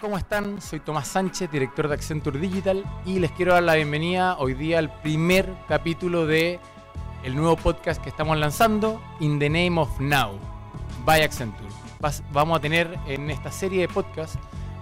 [0.00, 0.62] ¿cómo están?
[0.62, 4.78] Soy Tomás Sánchez, director de Accenture Digital y les quiero dar la bienvenida hoy día
[4.78, 6.58] al primer capítulo de
[7.22, 10.38] el nuevo podcast que estamos lanzando, In the Name of Now,
[11.04, 11.68] by Accenture.
[12.32, 14.38] Vamos a tener en esta serie de podcasts,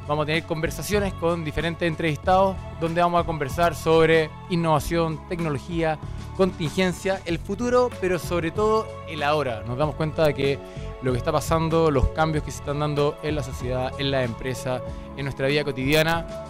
[0.07, 5.98] vamos a tener conversaciones con diferentes entrevistados donde vamos a conversar sobre innovación, tecnología,
[6.38, 9.65] contingencia, el futuro, pero sobre todo el ahora.
[9.66, 10.59] Nos damos cuenta de que
[11.02, 14.23] lo que está pasando, los cambios que se están dando en la sociedad, en la
[14.23, 14.80] empresa,
[15.16, 16.45] en nuestra vida cotidiana,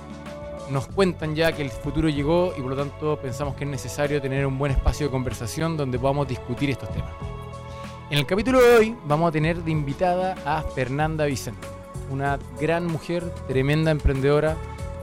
[0.70, 4.20] nos cuentan ya que el futuro llegó y por lo tanto pensamos que es necesario
[4.20, 7.10] tener un buen espacio de conversación donde podamos discutir estos temas.
[8.10, 11.66] En el capítulo de hoy vamos a tener de invitada a Fernanda Vicente,
[12.10, 14.54] una gran mujer, tremenda emprendedora,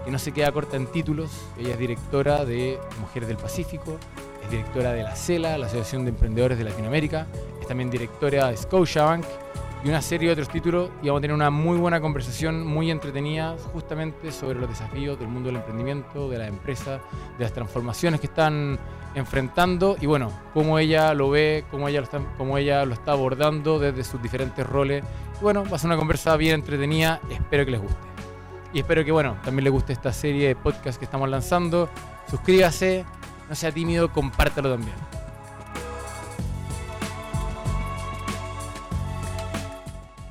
[0.06, 1.32] que no se queda corta en títulos.
[1.58, 3.98] Ella es directora de Mujeres del Pacífico,
[4.50, 7.28] directora de la CELA, la Asociación de Emprendedores de Latinoamérica,
[7.62, 9.26] es también directora de Scotiabank
[9.84, 12.90] y una serie de otros títulos y vamos a tener una muy buena conversación, muy
[12.90, 17.02] entretenida, justamente sobre los desafíos del mundo del emprendimiento, de las empresas,
[17.38, 18.80] de las transformaciones que están
[19.14, 23.12] enfrentando y bueno, cómo ella lo ve, cómo ella lo está, cómo ella lo está
[23.12, 25.04] abordando desde sus diferentes roles.
[25.40, 28.08] Y bueno, va a ser una conversa bien entretenida, espero que les guste.
[28.74, 31.90] Y espero que bueno, también les guste esta serie de podcast que estamos lanzando.
[32.28, 33.06] Suscríbase,
[33.48, 34.96] no sea tímido, compártalo también.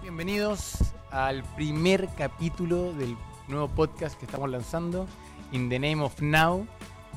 [0.02, 3.16] Bienvenidos al primer capítulo del
[3.48, 5.06] nuevo podcast que estamos lanzando,
[5.52, 6.66] In the Name of Now,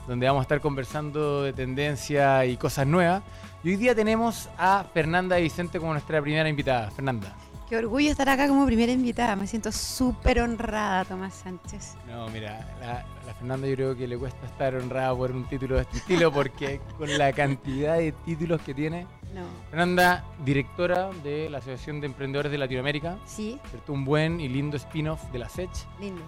[0.08, 3.24] donde vamos a estar conversando de tendencia y cosas nuevas.
[3.64, 6.92] Y hoy día tenemos a Fernanda Vicente como nuestra primera invitada.
[6.92, 7.36] Fernanda.
[7.70, 9.36] Qué orgullo estar acá como primera invitada.
[9.36, 11.96] Me siento súper honrada, Tomás Sánchez.
[12.08, 15.76] No, mira, la, la Fernanda yo creo que le cuesta estar honrada por un título
[15.76, 19.06] de este estilo porque con la cantidad de títulos que tiene.
[19.34, 19.44] No.
[19.70, 23.92] Fernanda, directora de la Asociación de Emprendedores de Latinoamérica, Sí, ¿cierto?
[23.92, 25.86] un buen y lindo spin-off de la SECH.
[26.00, 26.22] lindo.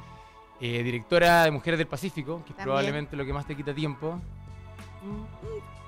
[0.59, 2.63] Eh, directora de Mujeres del Pacífico, que es También.
[2.65, 4.19] probablemente lo que más te quita tiempo.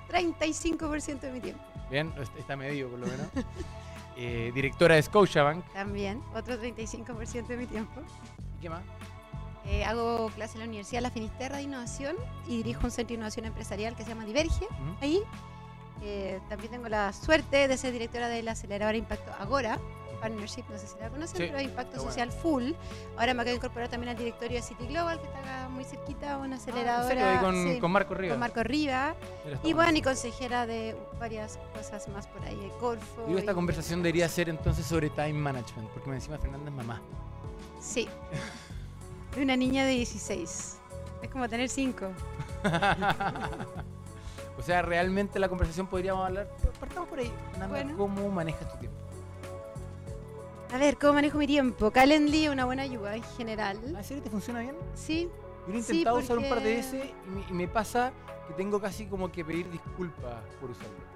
[0.09, 1.61] 35% de mi tiempo.
[1.89, 3.27] Bien, est- está medio por lo menos.
[4.17, 5.65] Eh, directora de Scotiabank.
[5.73, 8.01] También, otro 35% de mi tiempo.
[8.57, 8.83] ¿Y ¿Qué más?
[9.65, 12.15] Eh, hago clase en la Universidad La Finisterra de Innovación
[12.47, 14.65] y dirijo un centro de innovación empresarial que se llama Diverge.
[14.65, 14.95] Ujú.
[15.01, 15.21] Ahí
[16.03, 19.79] eh, también tengo la suerte de ser directora de la aceleradora Impacto Agora.
[20.19, 22.71] Partnership, no sé si la conocen, Sí, pero es Impacto está Social Full.
[23.17, 25.83] Ahora me acabo de incorporar también al directorio de City Global, que está acá muy
[25.83, 27.07] cerquita, una Ah, ¿en aceleradora.
[27.07, 27.25] serio?
[27.27, 28.33] Ahí con, sí, con Marco Rivas.
[28.33, 29.15] con Marco Riva.
[29.63, 33.25] Y bueno, y consejera de varias cosas más por ahí, de Corfo.
[33.27, 36.75] Digo, esta y- conversación debería ser entonces sobre time management, porque me encima Fernanda es
[36.75, 37.01] mamá.
[37.79, 38.07] Sí.
[39.35, 40.77] De una niña de 16.
[41.21, 42.05] Es como tener 5.
[44.57, 46.49] o sea, realmente la conversación podríamos hablar.
[46.79, 47.31] Partamos por ahí.
[47.51, 47.97] Fernanda, Bueno.
[47.97, 48.90] ¿cómo manejas tu tiempo?
[50.73, 51.91] A ver, ¿cómo manejo mi tiempo?
[51.91, 53.77] Calendly es una buena ayuda en general.
[53.95, 54.75] ¿Ah, ¿En serio te funciona bien?
[54.93, 55.29] Sí,
[55.67, 57.67] Yo lo he Sí, intentado usar un par de porque- veces y me, y me
[57.67, 58.11] pasa
[58.47, 61.11] que tengo casi como que pedir disculpas por usarlo.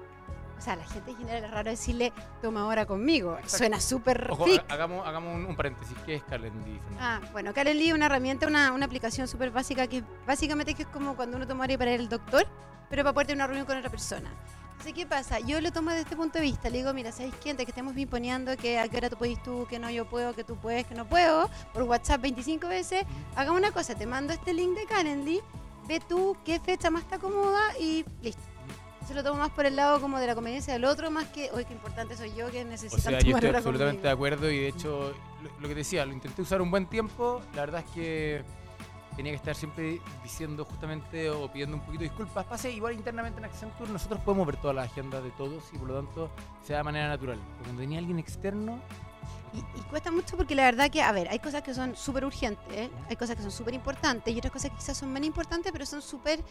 [0.57, 3.33] o sea, la gente en general es raro decirle toma hora conmigo.
[3.35, 3.57] Exacto.
[3.57, 4.29] Suena súper
[4.69, 5.95] hagamos, hagamos un, un paréntesis.
[6.05, 6.79] ¿Qué es Calendly?
[6.99, 10.87] Ah, bueno, Calendly es una herramienta, una, una aplicación súper básica que básicamente que es
[10.89, 12.45] como cuando uno toma hora para ir al doctor,
[12.89, 14.31] pero para poder tener una reunión con otra persona.
[14.77, 15.39] Entonces, ¿qué pasa?
[15.39, 16.69] Yo lo tomo desde este punto de vista.
[16.69, 17.51] Le digo, mira, ¿sabes qué?
[17.51, 20.35] Antes que estemos imponiendo que a qué hora tú puedes tú, que no yo puedo,
[20.35, 23.05] que tú puedes, que no puedo, por WhatsApp 25 veces,
[23.35, 25.41] hagamos una cosa, te mando este link de Calendly,
[25.87, 28.43] ve tú qué fecha más te acomoda y listo.
[29.07, 31.49] Se lo tomo más por el lado como de la conveniencia del otro, más que,
[31.51, 34.59] oye, qué importante soy yo que O necesito sea, yo estoy absolutamente de acuerdo y
[34.59, 37.41] de hecho, lo, lo que decía, lo intenté usar un buen tiempo.
[37.53, 38.43] La verdad es que
[39.15, 42.45] tenía que estar siempre diciendo justamente o pidiendo un poquito de disculpas.
[42.45, 45.87] Pase igual internamente en Accenture, nosotros podemos ver toda la agenda de todos y por
[45.87, 46.29] lo tanto
[46.63, 47.39] sea de manera natural.
[47.39, 48.79] Pero cuando tenía alguien externo,
[49.53, 52.25] Y, y cuesta mucho porque la verdad que, a ver, hay cosas que son súper
[52.25, 52.89] urgentes, ¿eh?
[53.09, 55.85] hay cosas que son súper importantes y otras cosas que quizás son menos importantes, pero
[55.85, 56.43] son súper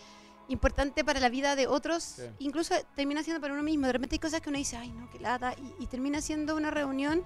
[0.49, 2.03] importantes para la vida de otros.
[2.03, 2.23] Sí.
[2.39, 3.87] Incluso termina siendo para uno mismo.
[3.87, 6.57] De repente hay cosas que uno dice, ay, no, qué lata, y, y termina siendo
[6.57, 7.23] una reunión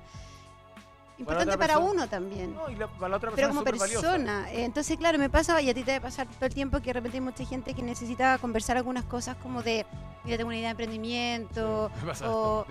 [1.19, 1.91] importante para, persona.
[1.93, 2.55] uno también.
[2.55, 4.53] no, y la, para la otra Pero persona como es persona.
[4.53, 6.87] Eh, Entonces, claro, me pasa, y a ti te debe pasar todo el tiempo, que
[6.87, 9.85] de repente hay mucha gente que necesita conversar algunas cosas como de,
[10.25, 12.67] mira, tengo una idea de emprendimiento, pasa o-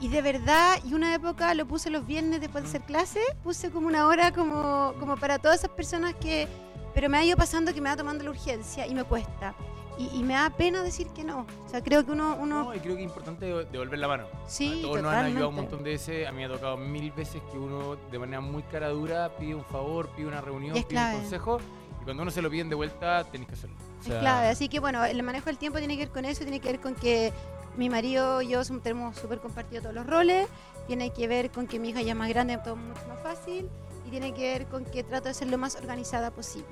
[0.00, 3.70] y de verdad, y una época lo puse los viernes después de hacer clase, puse
[3.70, 6.48] como una hora como, como para todas esas personas que...
[6.94, 9.54] Pero me ha ido pasando que me va tomando la urgencia y me cuesta.
[10.00, 11.46] Y, y me da pena decir que no.
[11.66, 12.36] O sea, creo que uno...
[12.40, 14.24] uno No, y creo que es importante de- devolver la mano.
[14.46, 16.26] sí, a todos nos han ayudado un montón de veces.
[16.26, 19.54] A mí me ha tocado mil veces que uno de manera muy cara dura pide
[19.54, 21.58] un favor, pide una reunión, es pide un consejo.
[22.00, 23.76] Y cuando uno se lo piden de vuelta, tenés que hacerlo.
[23.76, 26.24] O Es sea, clave, así que bueno, el manejo del tiempo tiene que ver con
[26.24, 27.30] eso, tiene que ver con que
[27.76, 30.48] mi marido y yo tenemos súper compartido todos los roles,
[30.86, 33.68] tiene que ver con que mi hija ya es más grande, todo mucho más fácil,
[34.06, 36.66] y tiene que ver con que trato de ser lo más organizada posible.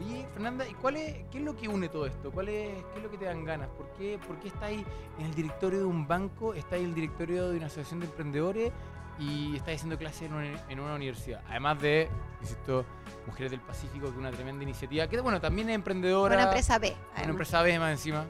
[0.00, 2.30] Oye, Fernanda, ¿y cuál es, qué es lo que une todo esto?
[2.32, 3.68] ¿Cuál es, ¿Qué es lo que te dan ganas?
[3.68, 4.84] ¿Por qué, ¿Por qué estás ahí
[5.18, 8.06] en el directorio de un banco, estás ahí en el directorio de una asociación de
[8.06, 8.72] emprendedores
[9.18, 11.42] y estás haciendo clases en una, en una universidad?
[11.48, 12.08] Además de,
[12.40, 12.84] insisto,
[13.26, 16.34] Mujeres del Pacífico, que es una tremenda iniciativa, que bueno, también es emprendedora.
[16.34, 16.88] Una empresa B.
[16.88, 17.30] Una además.
[17.30, 18.24] empresa B más encima.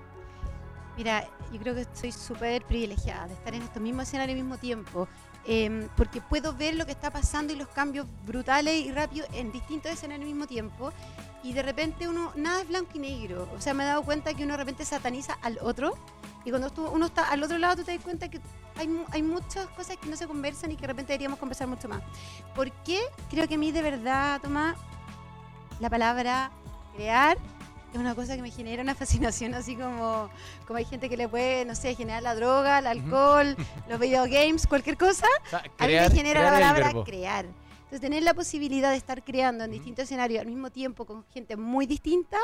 [0.97, 4.59] Mira, yo creo que soy súper privilegiada de estar en estos mismos escenarios al mismo
[4.59, 5.09] tiempo,
[5.45, 9.53] em, porque puedo ver lo que está pasando y los cambios brutales y rápidos en
[9.53, 10.93] distintos escenarios al mismo tiempo,
[11.43, 14.33] y de repente uno, nada es blanco y negro, o sea, me he dado cuenta
[14.35, 15.97] que uno de repente sataniza al otro,
[16.45, 18.41] y cuando uno está al otro lado, tú te das cuenta que
[18.77, 21.89] hay, hay muchas cosas que no se conversan y que de repente deberíamos conversar mucho
[21.89, 22.03] más.
[22.55, 23.01] ¿Por qué?
[23.31, 24.77] Creo que a mí de verdad, Tomás,
[25.79, 26.51] la palabra
[26.95, 27.39] crear
[27.93, 30.31] es una cosa que me genera una fascinación, así como,
[30.67, 33.57] como hay gente que le puede, no sé, generar la droga, el alcohol,
[33.89, 35.27] los videogames, cualquier cosa.
[35.47, 37.45] O sea, a mí me genera la palabra crear.
[37.45, 41.57] Entonces, tener la posibilidad de estar creando en distintos escenarios al mismo tiempo con gente
[41.57, 42.39] muy distinta,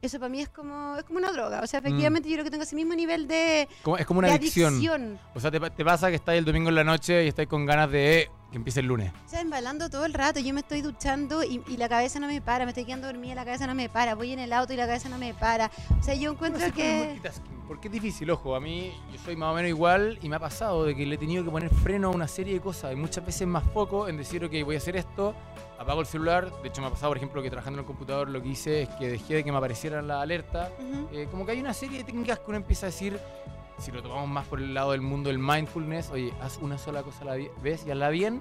[0.00, 1.60] eso para mí es como, es como una droga.
[1.62, 1.86] O sea, Mm.
[1.86, 4.72] efectivamente yo creo que tengo ese mismo nivel de, Como- es como una adicción.
[4.74, 5.18] adicción.
[5.34, 7.66] O sea, te, te pasa que estás el domingo en la noche y estás con
[7.66, 9.12] ganas de que empiece el lunes.
[9.26, 10.38] O sea, embalando todo el rato.
[10.38, 12.64] Yo me estoy duchando y, y la cabeza no me para.
[12.64, 14.14] Me estoy quedando dormida, la cabeza no me para.
[14.14, 15.72] Voy en el auto y la cabeza no me para.
[15.98, 17.20] O sea, yo encuentro No que...
[17.66, 18.54] Porque es difícil, ojo.
[18.54, 21.16] A mí, yo soy más o menos igual y me ha pasado de que le
[21.16, 22.92] he tenido que poner freno a una serie de cosas.
[22.92, 25.34] Y muchas veces más foco en decir, ok, voy a hacer esto,
[25.76, 26.52] apago el celular.
[26.62, 28.82] De hecho, me ha pasado, por ejemplo, que trabajando en el computador lo que hice
[28.82, 30.70] es que dejé de que me aparecieran las alertas.
[30.78, 31.08] Ujú.
[31.12, 33.18] Eh, como que hay una serie de técnicas que uno empieza a decir,
[33.78, 37.02] si lo tomamos más por el lado del mundo del mindfulness, oye, haz una sola
[37.02, 38.40] cosa a la vez y hazla bien.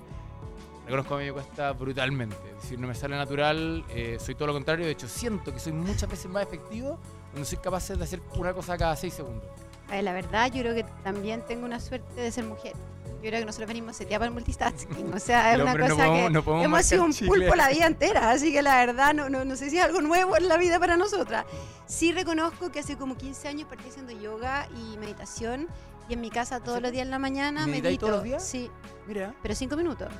[0.85, 2.35] Reconozco a mí me cuesta brutalmente.
[2.57, 4.85] Es decir, no me sale natural, eh, soy todo lo contrario.
[4.85, 6.99] De hecho, siento que soy muchas veces más efectivo
[7.31, 9.47] cuando soy capaz de hacer una cosa cada seis segundos.
[9.93, 12.73] A ver, la verdad, yo creo que también tengo una suerte de ser mujer.
[13.21, 15.13] Yo creo que nosotros venimos seteados para el multitasking.
[15.13, 17.55] O sea, es una hombres no cosa podemos- que no podemos hemos sido un pulpo
[17.55, 18.31] la vida entera.
[18.31, 20.79] Así que la verdad, no, no, no sé si es algo nuevo en la vida
[20.79, 21.45] para nosotras.
[21.85, 25.67] Sí reconozco que hace como 15 años partí haciendo yoga y meditación.
[26.09, 28.05] Y en mi casa todos los días en la mañana ¿Meditáis medito.
[28.07, 28.43] todos los días?
[28.43, 28.71] Sí,
[29.05, 29.35] Mira.
[29.43, 30.11] pero 5 minutos.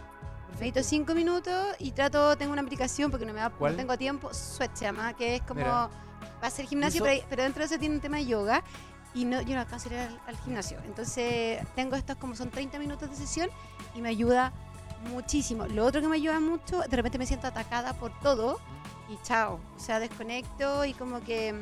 [0.59, 0.83] Medito.
[0.83, 3.75] 5 minutos y trato, tengo una aplicación porque no me da, no ¿Cuál?
[3.75, 5.71] tengo tiempo, Sweat se llama, que es como Mira.
[6.41, 8.63] va a ser gimnasio, pero, pero dentro de eso tiene un tema de yoga
[9.13, 10.77] y no, yo no alcanzo a ir al, al gimnasio.
[10.85, 13.49] Entonces tengo estos como son 30 minutos de sesión
[13.95, 14.51] y me ayuda
[15.09, 15.65] muchísimo.
[15.67, 18.59] Lo otro que me ayuda mucho, de repente me siento atacada por todo
[19.09, 21.53] y chao, o sea, desconecto y como que...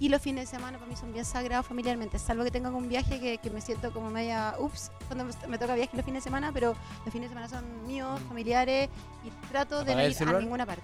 [0.00, 2.88] Y los fines de semana para mí son bien sagrados familiarmente, salvo que tenga algún
[2.88, 6.24] viaje que, que me siento como media, ups, cuando me, toca viaje los fines de
[6.24, 6.74] semana, pero
[7.04, 8.28] los fines de semana son míos, Mm.
[8.28, 8.88] familiares
[9.24, 10.82] y trato de no ¿Apagáis el ir a ninguna parte.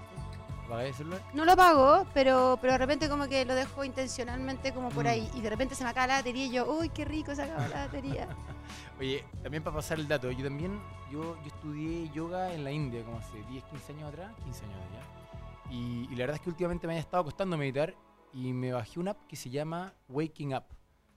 [0.66, 1.22] ¿Apagáis el celular?
[1.34, 5.08] No lo apago, pero, pero de repente como que lo dejo intencionalmente como por Mm.
[5.08, 7.42] ahí y de repente se me acaba la batería y yo, uy, qué rico se
[7.42, 8.28] acaba la batería.
[8.98, 10.80] Oye, también para pasar el dato, yo también,
[11.10, 14.78] yo, yo estudié yoga en la India como hace 10, 15 años atrás, 15 años
[14.92, 15.72] ya.
[15.72, 17.94] Y, y la verdad es que últimamente me ha estado costando meditar
[18.32, 20.64] y me bajé una app que se llama Waking Up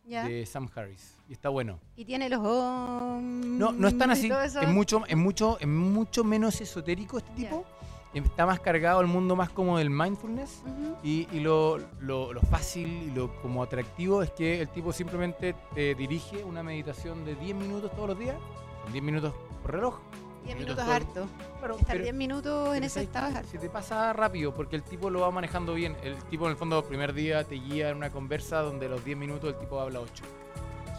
[0.05, 0.23] ¿Ya?
[0.25, 1.15] de Sam Harris.
[1.29, 1.79] Y está bueno.
[1.95, 6.23] Y tiene los om No, no es tan así, es mucho, es mucho, es mucho
[6.23, 7.65] menos esotérico este tipo.
[8.13, 10.63] Está más cargado al mundo más como del mindfulness.
[11.04, 15.54] Y, y lo, lo- lo fácil y lo como atractivo es que el tipo simplemente
[15.76, 18.37] te dirige una meditación de 10 minutos todos los días.
[18.83, 19.99] Son 10 minutos por reloj.
[20.45, 21.28] 10 minutos minutos harto.
[21.59, 23.49] Claro, Estar pero- 10 minutos en ese ¿sabes estado es harto.
[23.52, 25.95] Se te pasa rápido porque el tipo lo va manejando bien.
[26.02, 29.04] El tipo en el fondo, el primer día te guía en una conversa donde los
[29.04, 30.23] 10 minutos el tipo habla 8.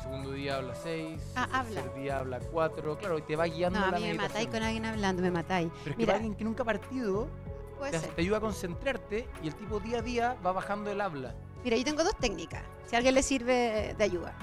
[0.09, 1.21] Segundo día habla 6.
[1.37, 1.83] Ah, el habla.
[1.83, 2.99] tercer día habla 4.
[2.99, 4.29] Claro, y te va guiando No, a la mí me meditación.
[4.33, 5.69] matáis con alguien hablando, me matáis.
[5.85, 7.29] Pero es que Mira, para alguien que nunca ha partido,
[7.77, 8.11] puede te, ser.
[8.15, 11.35] te ayuda a concentrarte y el tipo día a día va bajando el habla.
[11.63, 14.35] Mira, yo tengo dos técnicas, si a alguien le sirve de ayuda.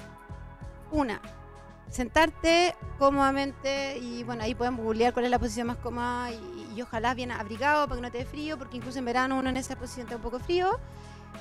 [0.92, 1.20] Una,
[1.90, 6.82] sentarte cómodamente y bueno, ahí pueden googlear cuál es la posición más cómoda y, y
[6.84, 9.58] ojalá bien abrigado para que no te dé frío, porque incluso en verano uno en
[9.58, 10.80] esa posición está un poco frío.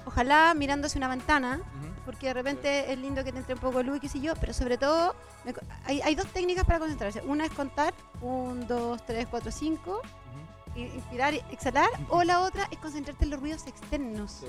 [0.06, 1.60] Ojalá mirándose una ventana,
[2.04, 4.20] porque de repente es lindo que te entre un poco de luz y qué sé
[4.20, 5.54] yo, pero sobre todo me
[5.86, 7.22] hay, hay dos técnicas para concentrarse.
[7.22, 10.80] Una es contar, 1, 2, 3, 4, 5, Ujú.
[10.80, 14.46] inspirar y exhalar, o la otra es concentrarte en los ruidos externos, Sí.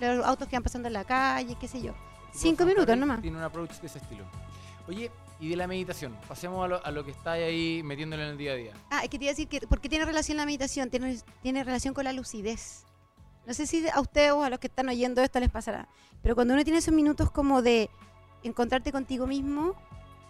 [0.00, 1.92] los autos que van pasando en la calle, qué sé yo.
[2.32, 3.20] Cinco minutos nomás.
[3.22, 4.24] Tiene un approach de ese estilo.
[4.88, 8.28] Oye, y de la meditación, pasemos a lo, a lo que está ahí metiéndole en
[8.30, 8.72] el día a día.
[8.90, 10.88] Ah, es que te iba a decir que, ¿por qué tiene relación la meditación?
[10.90, 12.84] Tiene, tiene relación con la lucidez.
[13.46, 15.88] No sé si a ustedes o a los que están oyendo esto les pasará,
[16.22, 17.88] pero cuando uno tiene esos minutos como de
[18.42, 19.74] encontrarte contigo mismo,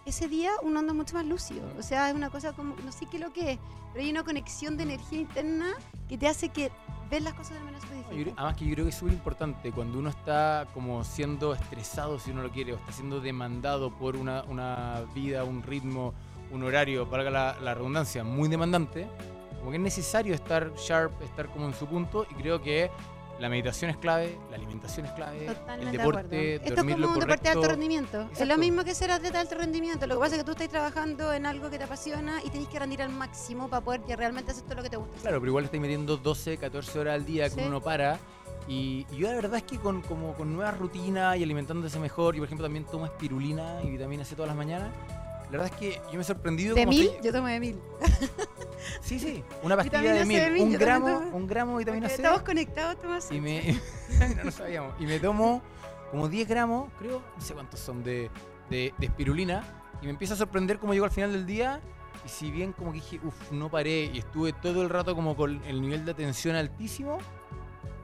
[0.05, 1.63] ese día uno anda mucho más lúcido.
[1.79, 3.59] O sea, es una cosa como, no sé qué es lo que es,
[3.91, 5.73] pero hay una conexión de energía interna
[6.07, 6.71] que te hace que
[7.09, 8.33] ves las cosas de manera distinta.
[8.37, 12.31] además que yo creo que es súper importante cuando uno está como siendo estresado, si
[12.31, 16.13] uno lo quiere, o está siendo demandado por una, una vida, un ritmo,
[16.51, 19.07] un horario, valga la, la redundancia, muy demandante,
[19.67, 22.89] como que es necesario estar sharp, estar como en su punto y creo que
[23.37, 26.55] la meditación es clave, la alimentación es clave, Totalmente el de deporte, acuerdo.
[26.55, 28.21] Esto es dormir como lo un deporte de alto rendimiento.
[28.21, 28.45] Es Exacto.
[28.45, 30.07] lo mismo que ser atleta de alto rendimiento.
[30.07, 32.69] Lo que pasa es que tú estás trabajando en algo que te apasiona y tenés
[32.69, 35.17] que rendir al máximo para poder que realmente hacer todo lo que te gusta.
[35.19, 37.59] Claro, pero igual estoy metiendo 12, 14 horas al día que Sí.
[37.63, 38.17] uno no para.
[38.69, 42.35] Y, y yo la verdad es que con, como, con nuevas rutinas y alimentándose mejor,
[42.35, 44.93] yo por ejemplo también tomo espirulina y vitamina C todas las mañanas.
[45.51, 47.09] La verdad es que yo me he sorprendido ¿De mil?
[47.23, 47.79] Yo tomo de mil.
[49.01, 51.37] Sí, sí, una pastilla de mil, de mil, un gramo, tomo.
[51.37, 52.15] un gramo de vitamina C.
[52.15, 53.31] Estamos conectados, Tomás.
[53.31, 53.79] Y me.
[54.37, 54.93] no lo sabíamos.
[54.99, 55.61] Y me tomo
[56.11, 58.29] como 10 gramos, creo, no sé cuántos son, de,
[58.69, 59.63] de, de espirulina.
[60.01, 61.81] Y me empieza a sorprender cómo llego al final del día.
[62.25, 65.35] Y si bien como que dije, uff, no paré y estuve todo el rato como
[65.35, 67.17] con el nivel de atención altísimo,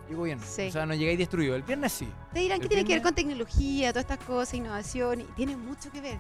[0.09, 0.39] llego bien.
[0.39, 0.67] Sí.
[0.67, 1.55] O sea, no llegué destruido.
[1.55, 2.07] El viernes sí.
[2.33, 5.91] Te dirán que tiene que ver con tecnología, todas estas cosas, innovación, y tiene mucho
[5.91, 6.19] que ver.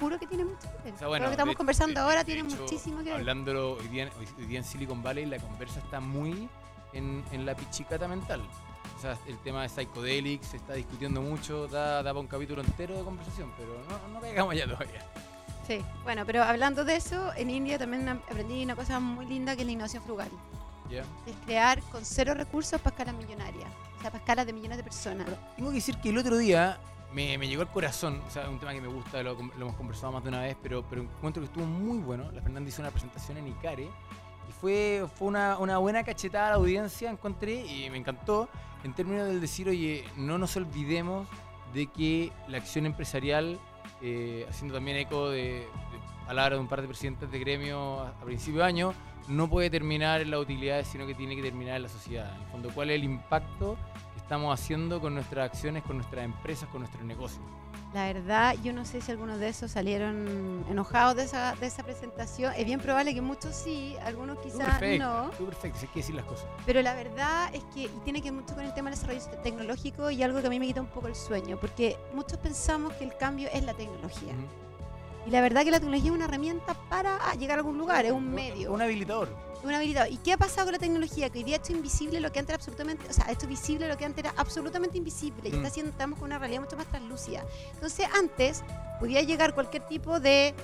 [0.00, 0.94] Juro que tiene mucho que ver.
[0.94, 3.04] O sea, bueno, lo que estamos de- conversando de- ahora de tiene hecho, muchísimo que
[3.04, 3.14] ver.
[3.14, 6.48] Hablándolo hoy día, hoy- día en Silicon Valley, la conversa está muy
[6.92, 8.40] en, en la pichicata mental.
[8.96, 12.62] O sea, el tema de psychedelics se está discutiendo mucho, da, da para un capítulo
[12.62, 15.06] entero de conversación, pero no, no caigamos allá todavía.
[15.66, 19.54] Sí, bueno, pero hablando de eso, en India también am- aprendí una cosa muy linda
[19.54, 20.28] que es la innovación frugal.
[20.90, 21.02] ¿ya?
[21.26, 23.70] Es crear con cero recursos para escalas millonarias.
[23.98, 25.26] O sea, para escalas de millones de personas.
[25.56, 26.78] Tengo que decir que el otro día
[27.12, 29.66] me, me llegó al corazón, o sea, es un tema que me gusta, lo, lo
[29.66, 32.30] hemos conversado más de una vez, pero, pero encuentro que estuvo muy bueno.
[32.32, 36.50] La Fernanda hizo una presentación en Icare y fue, fue una, una buena cachetada a
[36.50, 38.48] la audiencia, encontré, y me encantó,
[38.84, 41.28] en términos del decir, oye, no nos olvidemos
[41.74, 43.58] de que la acción empresarial,
[44.02, 45.66] eh, haciendo también eco de, de
[46.26, 48.94] palabras de un par de presidentes de gremio a, a principio de año,
[49.28, 52.34] no puede terminar en las utilidades, sino que tiene que terminar en la sociedad.
[52.34, 53.76] En el fondo, ¿cuál es el impacto
[54.30, 57.42] estamos haciendo con nuestras acciones, con nuestras empresas, con nuestros negocios?
[57.92, 61.82] La verdad, yo no sé si algunos de esos salieron enojados de esa, de esa
[61.82, 62.52] presentación.
[62.56, 65.32] Es bien probable que muchos sí, algunos quizás no.
[65.32, 66.46] estuvo perfecto, hay que decir las cosas.
[66.64, 69.42] Pero la verdad es que y tiene que ver mucho con el tema del desarrollo
[69.42, 72.92] tecnológico y algo que a mí me quita un poco el sueño, porque muchos pensamos
[72.92, 74.32] que el cambio es la tecnología.
[74.32, 75.26] Ujú.
[75.26, 78.06] Y la verdad que la tecnología es una herramienta para ah, llegar a algún lugar,
[78.06, 78.72] es un medio.
[78.72, 79.49] Un habilitador.
[79.62, 80.10] Un habilitado.
[80.10, 81.28] ¿Y qué ha pasado con la tecnología?
[81.30, 83.46] Que hoy día ha hecho invisible lo que antes era absolutamente, o sea, ha hecho
[83.46, 85.54] visible lo que antes era absolutamente invisible y Mm.
[85.56, 87.44] está haciendo, estamos con una realidad mucho más translúcida.
[87.74, 88.62] Entonces, antes
[88.98, 90.54] podía llegar cualquier tipo de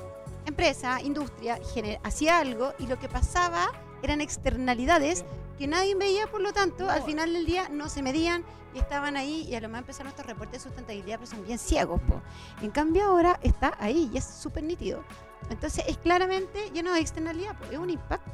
[0.47, 1.59] empresa, industria,
[2.05, 3.71] hacía algo y lo que pasaba
[4.03, 5.25] eran externalidades
[5.59, 9.17] que nadie veía, por lo tanto, al final del día no se medían y estaban
[9.17, 12.00] ahí y a lo más empezaron estos reportes de sustentabilidad, pero son bien ciegos.
[12.03, 12.21] po.
[12.62, 15.03] En cambio ahora está ahí y es súper nítido.
[15.50, 18.31] Entonces es claramente lleno de externalidad, po, es un impacto.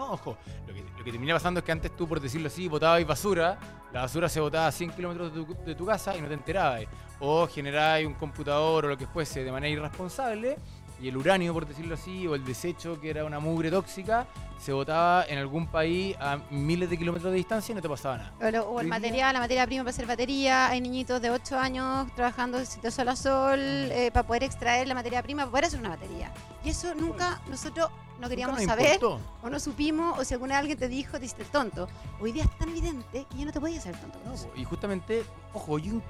[0.00, 3.06] No, ojo, lo que, lo que pasando es que antes tú, por decirlo así, botabas
[3.06, 3.58] basura,
[3.92, 6.84] la basura se botaba a 100 kilómetros de de tu casa y no te enterabas.
[7.18, 10.56] O generabas un computador o lo que fuese de manera irresponsable
[11.00, 14.26] y el uranio, por decirlo así, o el desecho, que era una mugre tóxica,
[14.58, 18.18] se botaba en algún país a miles de kilómetros de distancia y no te pasaba
[18.18, 18.32] nada.
[18.40, 20.68] O, lo- o Hoy el día- material, la materia prima para hacer batería.
[20.68, 24.94] Hay niñitos de 8 años trabajando de sol a sol eh, para poder extraer la
[24.94, 26.30] materia prima, para poder hacer una batería.
[26.62, 27.88] Y eso nunca nosotros
[28.20, 29.18] no queríamos saber importó.
[29.42, 31.88] o no supimos o si alguna vez alguien te dijo, te hiciste el tonto.
[32.20, 34.18] Hoy día es tan evidente que ya no te podías hacer tonto.
[34.26, 36.02] No, y justamente, ojo, yo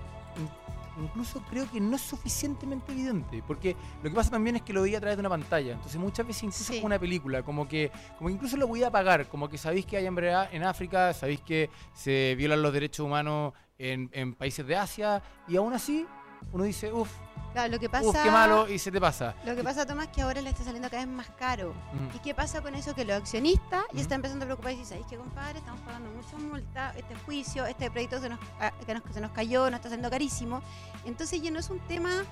[0.99, 4.83] incluso creo que no es suficientemente evidente, porque lo que pasa también es que lo
[4.83, 6.75] veía a través de una pantalla, entonces muchas veces incluso Sí.
[6.75, 9.87] como una película, como que, como que incluso lo voy a apagar, como que sabéis
[9.87, 14.67] que hay hambre en África, sabéis que se violan los derechos humanos en, en países
[14.67, 16.07] de Asia, y aún así
[16.53, 17.11] uno dice, uff,
[17.53, 19.35] Claro, lo que pasa, uff, qué malo, y se te pasa.
[19.45, 21.75] Lo que pasa, Tomás, que ahora le está saliendo cada vez más caro.
[21.93, 22.17] Mm.
[22.17, 22.95] ¿Y qué pasa con eso?
[22.95, 23.99] Que los accionistas ya Ujú.
[24.01, 25.59] están empezando a preocupar y dicen, ¿sabéis qué, compadre?
[25.59, 29.33] Estamos pagando mucha multa, este juicio, este proyecto se nos, ah, que, nos, se nos
[29.33, 30.63] cayó, nos está haciendo carísimo.
[31.05, 32.25] Entonces ya no es un tema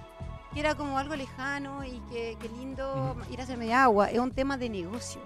[0.54, 4.18] que era como algo lejano y que, que lindo ir a hacerme de agua, es
[4.18, 5.20] un tema de negocio.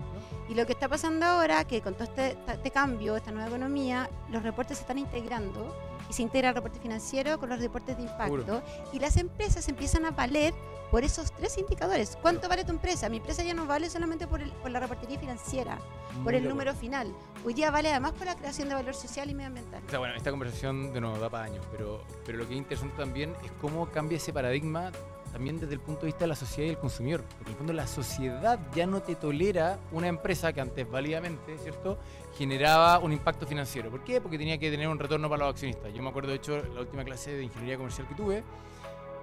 [0.49, 4.11] Y lo que está pasando ahora, que con todo este, este cambio, esta nueva economía,
[4.31, 5.77] los reportes se están integrando
[6.13, 8.63] y se integra el reporte financiero con los reportes de impacto Seguro.
[8.93, 10.53] y las empresas empiezan a valer
[10.91, 12.19] por esos tres indicadores.
[12.21, 13.09] ¿Cuánto vale tu empresa?
[13.09, 15.79] Mi empresa ya no vale solamente por, el- por la reportería financiera,
[16.23, 17.15] por Muy el de número final.
[17.47, 19.83] Hoy día vale además por la creación de valor social y medioambiental.
[19.87, 22.59] O sea, bueno, esta conversación de nuevo da para años, pero, pero lo que es
[22.59, 24.93] interesante también es cómo cambia ese paradigma
[25.33, 27.23] también desde el punto de vista de la sociedad y el consumidor.
[27.39, 31.57] Porque en el fondo la sociedad ya no te tolera una empresa que antes válidamente,
[31.57, 31.97] ¿cierto?,
[32.37, 33.91] generaba un impacto financiero.
[33.91, 34.21] ¿Por qué?
[34.21, 35.93] Porque tenía que tener un retorno para los accionistas.
[35.93, 38.43] Yo me acuerdo, de hecho, la última clase de ingeniería comercial que tuve,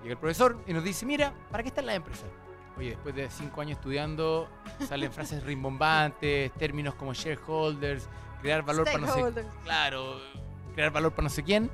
[0.01, 2.27] llega el profesor y nos dice, mira, ¿para qué están las empresas?
[2.77, 4.47] Oye, después de cinco años estudiando,
[4.87, 8.07] salen frases rimbombantes, términos como shareholders,
[8.41, 10.17] crear valor para no sé claro,
[10.73, 11.69] crear valor para no sé quién.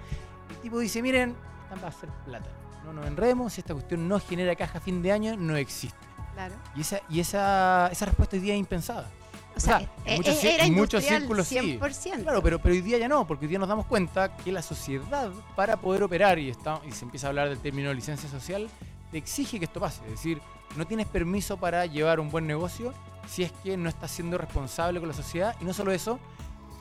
[0.49, 2.49] El tipo dice, miren, están para hacer plata.
[2.85, 5.97] No nos enredemos, si esta cuestión no genera caja a fin de año, no existe.
[6.33, 6.55] Claro.
[6.75, 9.09] Y esa, y esa, esa respuesta hoy día es impensada.
[9.55, 11.55] O sea, en eh, muchos, eh, era en muchos círculos sí.
[11.55, 12.23] 100%.
[12.23, 14.61] Claro, pero, pero hoy día ya no, porque hoy día nos damos cuenta que la
[14.61, 18.67] sociedad, para poder operar, y, está, y se empieza a hablar del término licencia social,
[19.11, 20.03] te exige que esto pase.
[20.05, 20.41] Es decir,
[20.75, 22.93] no tienes permiso para llevar un buen negocio
[23.27, 25.55] si es que no estás siendo responsable con la sociedad.
[25.61, 26.19] Y no solo eso,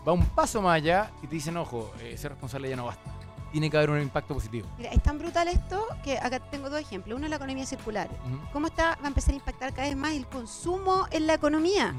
[0.06, 3.12] va un paso más allá y te dicen, ojo, eh, ser responsable ya no basta.
[3.52, 4.66] Tiene que haber un impacto positivo.
[4.76, 7.16] Mira, es tan brutal esto que acá tengo dos ejemplos.
[7.16, 8.10] Uno es la economía circular.
[8.52, 11.94] ¿Cómo está, va a empezar a impactar cada vez más el consumo en la economía?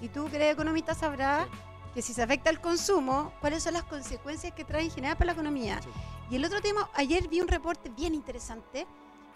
[0.00, 1.46] Y tú, que eres economista, sabrás
[1.94, 5.26] que si se afecta el consumo, cuáles son las consecuencias que trae en general para
[5.26, 5.80] la economía.
[5.82, 5.88] Sí.
[6.30, 8.86] Y el otro tema, ayer vi un reporte bien interesante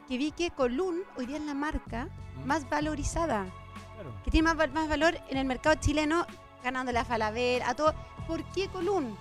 [0.08, 2.46] que vi que Colún hoy día es la marca Ujú.
[2.46, 3.46] más valorizada,
[3.94, 4.12] Claro.
[4.24, 6.26] que tiene más, más valor en el mercado chileno,
[6.62, 7.94] ganándole a Falabella, a todo.
[8.26, 9.16] ¿Por qué Colún?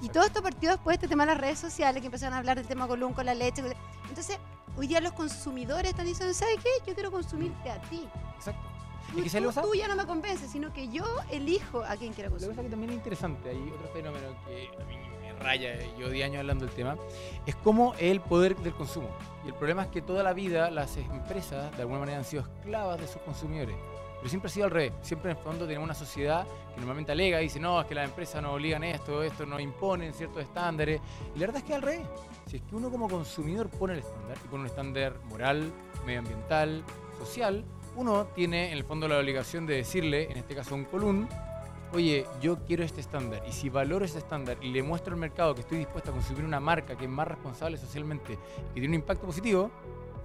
[0.00, 2.38] Y todo esto partió después de este tema de las redes sociales, que empezaron a
[2.38, 3.62] hablar del tema Colún con la leche.
[4.08, 4.38] Entonces,
[4.76, 6.68] hoy día los consumidores están diciendo, ¿sabes qué?
[6.86, 8.06] Yo quiero consumirte a ti.
[8.36, 8.68] Exacto.
[9.12, 11.94] Tú, Es que tú- lo tú ya no me convences, sino que yo elijo a
[11.94, 12.48] Lo que consumir.
[12.50, 16.24] pasa que también es interesante, hay otro fenómeno que a mí me raya, yo de
[16.24, 16.96] años hablando del tema,
[17.46, 19.08] es como el poder del consumo.
[19.44, 22.42] Y el problema es que toda la vida las empresas de alguna manera han sido
[22.42, 23.76] esclavas de sus consumidores.
[24.18, 24.92] Pero siempre ha sido al revés.
[25.00, 27.94] Siempre en el fondo tenemos una sociedad que normalmente alega y dice, no, es que
[27.94, 31.00] las empresas nos obligan esto, esto nos imponen ciertos estándares.
[31.36, 32.06] Y la verdad es que al revés.
[32.46, 35.70] Si es que uno como consumidor pone el estándar, y pone un estándar moral,
[36.04, 36.82] medioambiental,
[37.18, 37.64] social,
[37.98, 41.28] uno tiene en el fondo la obligación de decirle, en este caso a un colún,
[41.92, 45.52] oye, yo quiero este estándar y si valoro ese estándar y le muestro al mercado
[45.54, 48.88] que estoy dispuesto a consumir una marca que es más responsable socialmente y que tiene
[48.88, 49.72] un impacto positivo,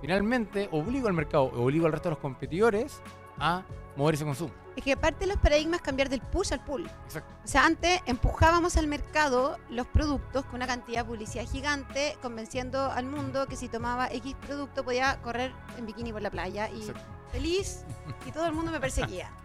[0.02, 3.02] finalmente obligo al mercado, obligo al resto de los competidores
[3.40, 3.64] a
[3.96, 4.52] mover ese consumo.
[4.76, 6.86] Es que parte de los paradigmas cambiar del push al pull.
[7.06, 7.34] Exacto.
[7.44, 12.92] O sea, antes empujábamos al mercado los productos con una cantidad de publicidad gigante, convenciendo
[12.92, 16.82] al mundo que si tomaba X producto podía correr en bikini por la playa y
[16.82, 17.23] Exacto.
[17.34, 17.80] Feliz
[18.26, 19.30] y todo el mundo me perseguía.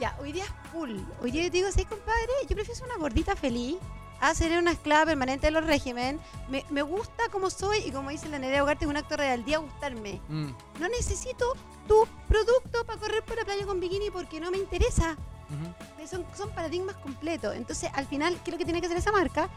[0.00, 1.06] Ya, hoy día es pull.
[1.22, 2.26] Hoy día yo te digo, ¿sabes, compadre?
[2.48, 3.76] Yo prefiero ser una gordita feliz
[4.20, 6.18] a ser una esclava permanente de los régimen.
[6.48, 9.44] Me, me gusta como soy y como dice la Nerea Ugarte, es un acto real
[9.44, 10.20] día gustarme.
[10.28, 10.48] Mm,
[10.80, 11.54] No necesito
[11.86, 15.12] tu producto para correr por la playa con bikini porque no me interesa.
[15.12, 16.02] ujú.
[16.02, 17.54] Eh, Son, son paradigmas completos.
[17.54, 19.48] Entonces, al final, ¿qué es lo que tiene que hacer esa marca?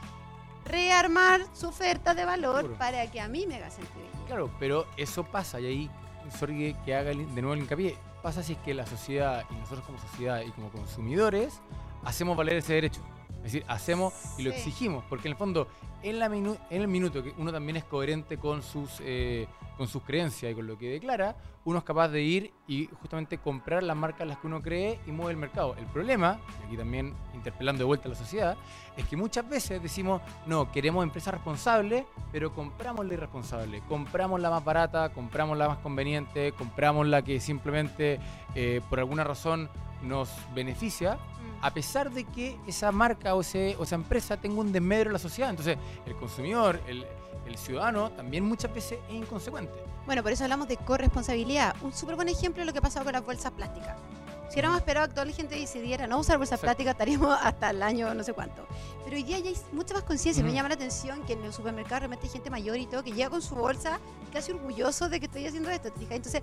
[0.65, 2.77] Rearmar su oferta de valor Seguro.
[2.77, 4.25] para que a mí me haga sentir bien.
[4.27, 5.91] Claro, pero eso pasa y ahí,
[6.31, 9.85] sorry que- haga de nuevo el hincapié, pasa si es que la sociedad y nosotros
[9.85, 11.61] como sociedad y como consumidores
[12.03, 13.01] hacemos valer ese derecho.
[13.37, 14.57] Es decir, hacemos y lo Sí.
[14.57, 15.67] exigimos, porque en el fondo,
[16.03, 19.47] en, la minu- en el minuto que uno también es coherente con sus, eh,
[19.77, 23.37] con sus creencias y con lo que declara, uno es capaz de ir y justamente
[23.37, 25.75] comprar las marcas en las que uno cree y mueve el mercado.
[25.77, 28.57] El problema, y aquí también interpelando de vuelta a la sociedad,
[28.97, 34.49] es que muchas veces decimos, no, queremos empresas responsables, pero compramos la irresponsable, compramos la
[34.49, 38.19] más barata, compramos la más conveniente, compramos la que simplemente
[38.55, 39.69] eh, por alguna razón
[40.03, 41.17] nos beneficia.
[41.61, 45.49] A pesar de que esa marca o, esa empresa tenga un desmedro en la sociedad.
[45.49, 47.05] Entonces, el consumidor, el,
[47.45, 49.73] el ciudadano, también muchas veces es inconsecuente.
[50.05, 51.75] Bueno, por eso hablamos de corresponsabilidad.
[51.81, 53.97] Un súper buen ejemplo es lo que ha pasado con las bolsas plásticas.
[54.47, 56.65] Si hubiéramos esperado que toda la gente decidiera no usar bolsas Exacto.
[56.65, 58.65] plásticas, estaríamos hasta el año no sé cuánto.
[59.03, 60.43] Pero hoy día ya hay mucha más conciencia.
[60.43, 63.11] Me llama la atención que en el supermercado realmente hay gente mayor y todo que
[63.11, 63.99] llega con su bolsa
[64.31, 65.91] casi orgulloso de que estoy haciendo esto.
[65.91, 66.15] ¿te fijas?
[66.15, 66.41] Entonces,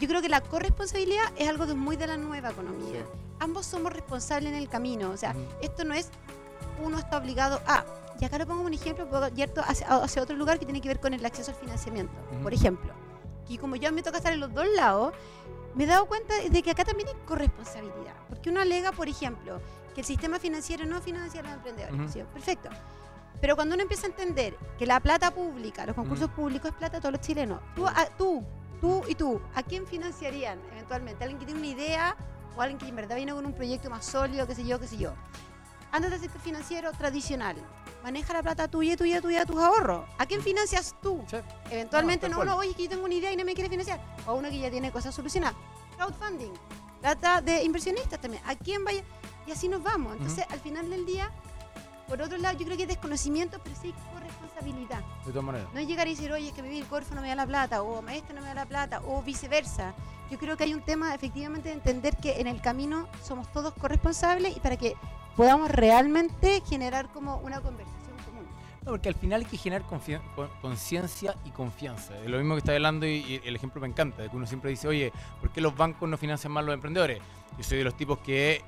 [0.00, 3.04] yo creo que la corresponsabilidad es algo muy de la nueva economía.
[3.38, 5.10] Ambos somos responsables en el camino.
[5.10, 6.10] O sea, esto no es
[6.82, 7.84] uno está obligado a.
[8.20, 10.88] Y acá lo pongo un ejemplo, puedo ir hacia, hacia otro lugar que tiene que
[10.88, 12.14] ver con el acceso al financiamiento.
[12.42, 12.92] Por ejemplo,
[13.48, 15.12] y como ya me toca estar en los dos lados,
[15.74, 18.14] me he dado cuenta de que acá también hay corresponsabilidad.
[18.28, 19.60] Porque uno alega, por ejemplo,
[19.94, 22.16] que el sistema financiero no financia a los emprendedores.
[22.32, 22.68] Perfecto.
[23.40, 26.36] Pero cuando uno empieza a entender que la plata pública, los concursos Ujú.
[26.36, 28.42] públicos es plata de todos los chilenos, tú, a- tú,
[28.80, 31.24] tú y tú, ¿a quién financiarían eventualmente?
[31.24, 32.16] ¿Alguien que tiene una idea
[32.56, 34.86] o alguien que en verdad viene con un proyecto más sólido, qué sé yo, qué
[34.86, 35.12] sé yo?
[35.94, 37.54] Antes del sector financiero tradicional,
[38.02, 40.04] maneja la plata tuya, tuya, tuya, tus ahorros.
[40.18, 41.22] ¿A quién financias tú?
[41.30, 41.36] Sí.
[41.70, 42.66] Eventualmente No, no, tal no, cual.
[42.66, 44.00] oye, que yo tengo una idea y no me quiere financiar.
[44.26, 45.54] O uno que ya tiene cosas solucionadas.
[45.96, 46.50] Crowdfunding.
[47.00, 48.42] Plata de inversionistas también.
[48.44, 49.04] ¿A quién vaya?
[49.46, 50.14] Y así nos vamos.
[50.14, 51.30] Entonces, al final del día,
[52.08, 54.98] por otro lado, yo creo que hay desconocimiento, pero sí corresponsabilidad.
[55.24, 55.68] De todas maneras.
[55.72, 57.82] No es llegar y decir, oye, es que el Corfo no me da la plata,
[57.82, 59.94] o maestro no me da la plata, o viceversa.
[60.28, 63.74] Yo creo que hay un tema, efectivamente, de entender que en el camino somos todos
[63.74, 64.96] corresponsables y para que
[65.36, 68.46] podamos realmente generar como una conversación común.
[68.82, 69.84] No, porque al final hay que generar
[70.60, 72.16] conciencia y confianza.
[72.18, 74.46] Es lo mismo que está hablando y, y el ejemplo me encanta, de que uno
[74.46, 77.20] siempre dice, oye, ¿por qué los bancos no financian más los emprendedores?
[77.56, 78.62] Yo soy de los tipos que,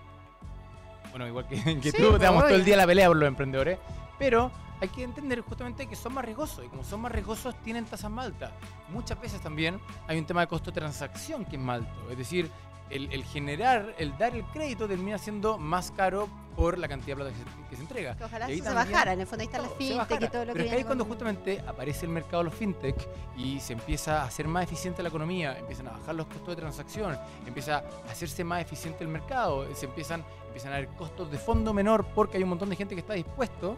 [1.10, 3.28] bueno, igual que, que Sí, tú, te damos todo el día la pelea por los
[3.28, 3.78] emprendedores,
[4.18, 4.50] pero
[4.80, 8.10] hay que entender justamente que son más riesgosos y como son más riesgosos tienen tasas
[8.10, 8.52] más altas.
[8.90, 12.18] Muchas veces también hay un tema de costo de transacción que es más alto, es
[12.18, 12.50] decir,
[12.90, 17.22] el, el generar, el dar el crédito termina siendo más caro por la cantidad de
[17.22, 18.16] plata que se, que se entrega.
[18.16, 19.12] Que ojalá eso se bajara.
[19.12, 20.84] En el fondo ahí están las fintech y todo lo que Pero es que ahí
[20.84, 22.96] cuando justamente aparece el mercado de los fintech
[23.36, 26.56] y se empieza a hacer más eficiente la economía, empiezan a bajar los costos de
[26.56, 31.38] transacción, empieza a hacerse más eficiente el mercado, se empiezan, empiezan a haber costos de
[31.38, 33.76] fondo menor porque hay un montón de gente que está dispuesto.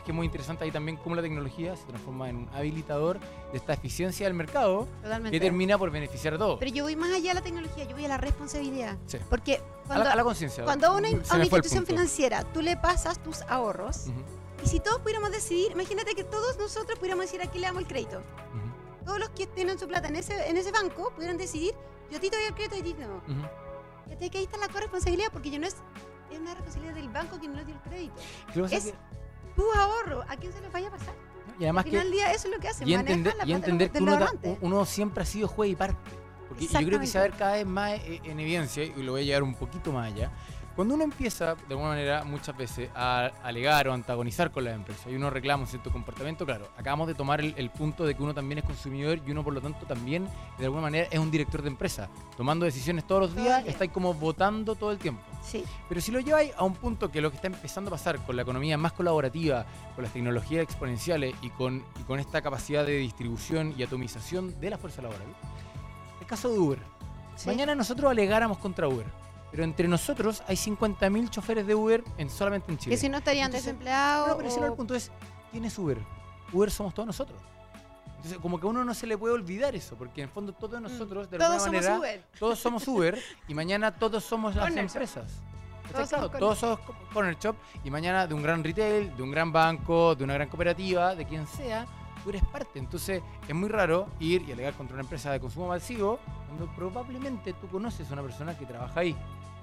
[0.00, 3.20] Es que es muy interesante ahí también cómo la tecnología se transforma en un habilitador
[3.52, 5.38] de esta eficiencia del mercado Totalmente.
[5.38, 6.58] que termina por beneficiar a todos.
[6.58, 8.96] Pero yo voy más allá de la tecnología, yo voy a la responsabilidad.
[9.06, 9.18] Sí.
[9.28, 10.64] Porque A cuando, la, a la conciencia.
[10.64, 14.22] cuando a una, a una institución financiera tú le pasas tus ahorros, Ujú,
[14.64, 17.82] y si todos pudiéramos decidir, imagínate que todos nosotros pudiéramos decir a quién le damos
[17.82, 18.20] el crédito.
[18.20, 21.74] ujú, Todos los que tienen su plata en ese, en ese banco pudieran decidir,
[22.10, 23.16] yo a ti te doy el crédito y a ti no.
[23.16, 23.46] ujú.
[24.06, 25.76] Fíjate que ahí está la corresponsabilidad, porque yo no es,
[26.32, 28.14] es una responsabilidad del banco quien no dio el crédito.
[28.54, 28.94] Que es que-
[29.60, 31.14] Tu ahorro, ¿a quién se lo vaya a pasar?
[31.58, 33.44] y además Al que final del día eso es lo que hace, y entender, la
[33.44, 34.26] y entender que uno,
[34.62, 36.10] uno siempre ha sido juez y parte.
[36.48, 39.02] Porque yo creo que se va a ver cada vez más eh, en evidencia, y
[39.02, 40.30] lo voy a llevar un poquito más allá.
[40.76, 45.06] Cuando uno empieza, de alguna manera, muchas veces, a alegar o antagonizar con las empresas
[45.08, 48.22] y uno reclama un cierto comportamiento, claro, acabamos de tomar el, el punto de que
[48.22, 50.28] uno también es consumidor y uno, por lo tanto, también,
[50.58, 52.08] de alguna manera, es un director de empresa.
[52.36, 53.72] Tomando decisiones todos los días, día.
[53.72, 55.22] estáis como votando todo el tiempo.
[55.42, 58.18] Sí, Pero si lo lleváis a un punto que lo que está empezando a pasar
[58.24, 62.84] con la economía más colaborativa, con las tecnologías exponenciales y con, y con esta capacidad
[62.86, 65.26] de distribución y atomización de la fuerza laboral,
[66.20, 66.78] el caso de Uber.
[67.36, 67.48] sí.
[67.48, 69.06] Mañana nosotros alegáramos contra Uber,
[69.50, 72.94] pero entre nosotros hay 50.000 choferes de Uber en, solamente en Chile.
[72.94, 74.28] que si no estarían Entonces, desempleados.
[74.28, 75.10] No, pero o- el punto es,
[75.50, 75.98] ¿quién es Uber?
[76.52, 77.40] Uber somos todos nosotros.
[78.16, 80.52] Entonces, como que a uno no se le puede olvidar eso, porque en el fondo
[80.52, 81.40] todos nosotros, de Mm.
[81.40, 82.24] Todos alguna somos manera, Uber.
[82.38, 85.32] todos somos Uber y mañana todos somos las Corner empresas.
[85.90, 89.22] Todos Claro, somos todos somos co- Corner Shop y mañana de un gran retail, de
[89.22, 91.84] un gran banco, de una gran cooperativa, de quien sea,
[92.22, 92.78] tú eres parte.
[92.78, 97.54] Entonces es muy raro ir y alegar contra una empresa de consumo masivo cuando probablemente
[97.54, 99.16] tú conoces a una persona que trabaja ahí.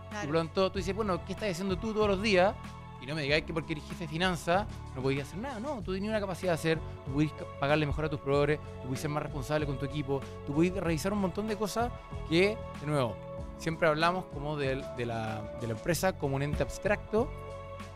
[0.07, 0.25] Y Claro.
[0.27, 2.55] por lo tanto tú dices, bueno, ¿qué estás haciendo tú todos los días?
[3.01, 4.65] Y no me digáis que porque eres jefe de finanzas
[4.95, 5.59] no podías hacer nada.
[5.59, 8.87] No, tú tenías una capacidad de hacer, tú podías pagarle mejor a tus proveedores, tú
[8.87, 11.91] podías ser más responsable con tu equipo, tú podías realizar un montón de cosas
[12.27, 13.15] que, de nuevo,
[13.59, 17.29] siempre hablamos como de, de la, de la empresa como un ente abstracto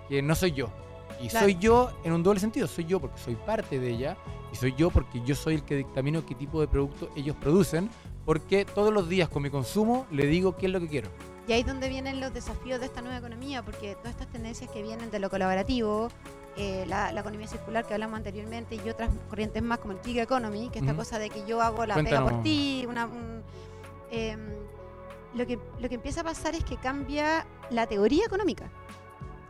[0.08, 0.67] que no soy yo.
[1.19, 1.45] Y Claro.
[1.45, 2.67] soy yo en un doble sentido.
[2.67, 4.17] Soy yo porque soy parte de ella
[4.52, 7.89] y soy yo porque yo soy el que dictamino qué tipo de producto ellos producen
[8.26, 11.10] porque todos los días con mi consumo le digo qué es lo que quiero.
[11.48, 14.70] Y ahí es donde vienen los desafíos de esta nueva economía, porque todas estas tendencias
[14.70, 16.10] que vienen de lo colaborativo,
[16.56, 20.20] eh, la, la economía circular que hablamos anteriormente y otras corrientes más como el gig
[20.20, 21.00] economy, que esta Ujú.
[21.02, 22.44] cosa de que yo hago la pega por Cuéntanos.
[22.44, 23.42] ti, una, un-
[24.12, 24.50] em,
[25.34, 28.70] lo, que, lo que empieza a pasar es que cambia la teoría económica.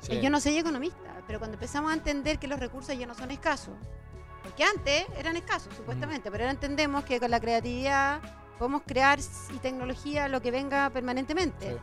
[0.07, 3.13] Eh, Yo no soy economista, pero cuando empezamos a entender que los recursos ya no
[3.15, 3.73] son escasos,
[4.43, 8.21] porque antes eran escasos, supuestamente, pero ahora entendemos que con la creatividad
[8.57, 11.71] podemos crear y tecnología lo que venga permanentemente.
[11.71, 11.77] Sí.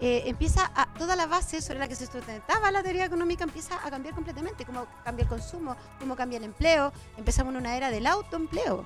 [0.00, 3.84] Eh, empieza a, toda la base sobre la que se sustentaba la teoría económica empieza
[3.84, 7.90] a cambiar completamente, cómo cambia el consumo, cómo cambia el empleo, empezamos en una era
[7.90, 8.84] del autoempleo.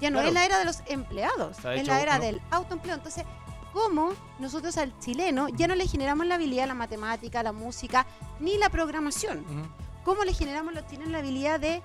[0.00, 0.28] Ya no Claro.
[0.28, 2.96] es la era de los empleados, es hecho la era del autoempleo.
[2.96, 3.24] Entonces,
[3.72, 8.06] ¿cómo nosotros al chileno ya no le generamos la habilidad la matemática, la música,
[8.40, 9.44] ni la programación?
[10.04, 11.80] ¿Cómo le generamos los chilenos la habilidad de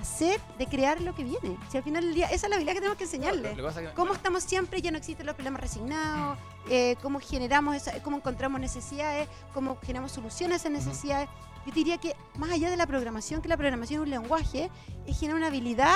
[0.00, 1.56] hacer, de crear lo que viene?
[1.70, 3.50] Si al final del día, esa es la habilidad que tenemos que enseñarle.
[3.50, 4.80] Que que- ¿Cómo estamos siempre?
[4.82, 6.38] Ya no existen los problemas resignados.
[6.68, 9.28] eh, ¿Cómo generamos, esa- cómo encontramos necesidades?
[9.54, 11.28] ¿Cómo generamos soluciones a esas necesidades?
[11.66, 14.70] Yo te diría que más allá de la programación, que la programación es un lenguaje,
[15.06, 15.94] es generar una habilidad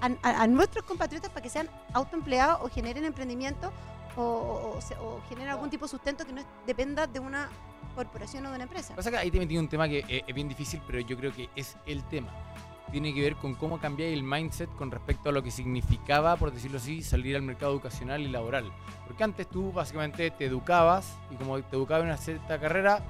[0.00, 3.72] a, a- a nuestros compatriotas para que sean autoempleados o generen emprendimiento
[4.16, 7.18] o, o- o se- o generen algún tipo de sustento que no es- dependa de
[7.20, 7.48] una
[7.96, 8.94] corporación o de una empresa.
[8.94, 11.32] Pasa que ahí también tiene un tema que es, es bien difícil, pero yo creo
[11.32, 12.28] que es el tema.
[12.90, 16.52] Tiene que ver con cómo cambiar el mindset con respecto a lo que significaba, por
[16.52, 18.72] decirlo así, salir al mercado educacional y laboral.
[19.06, 23.02] Porque antes tú básicamente te educabas y como te educabas en una cierta carrera,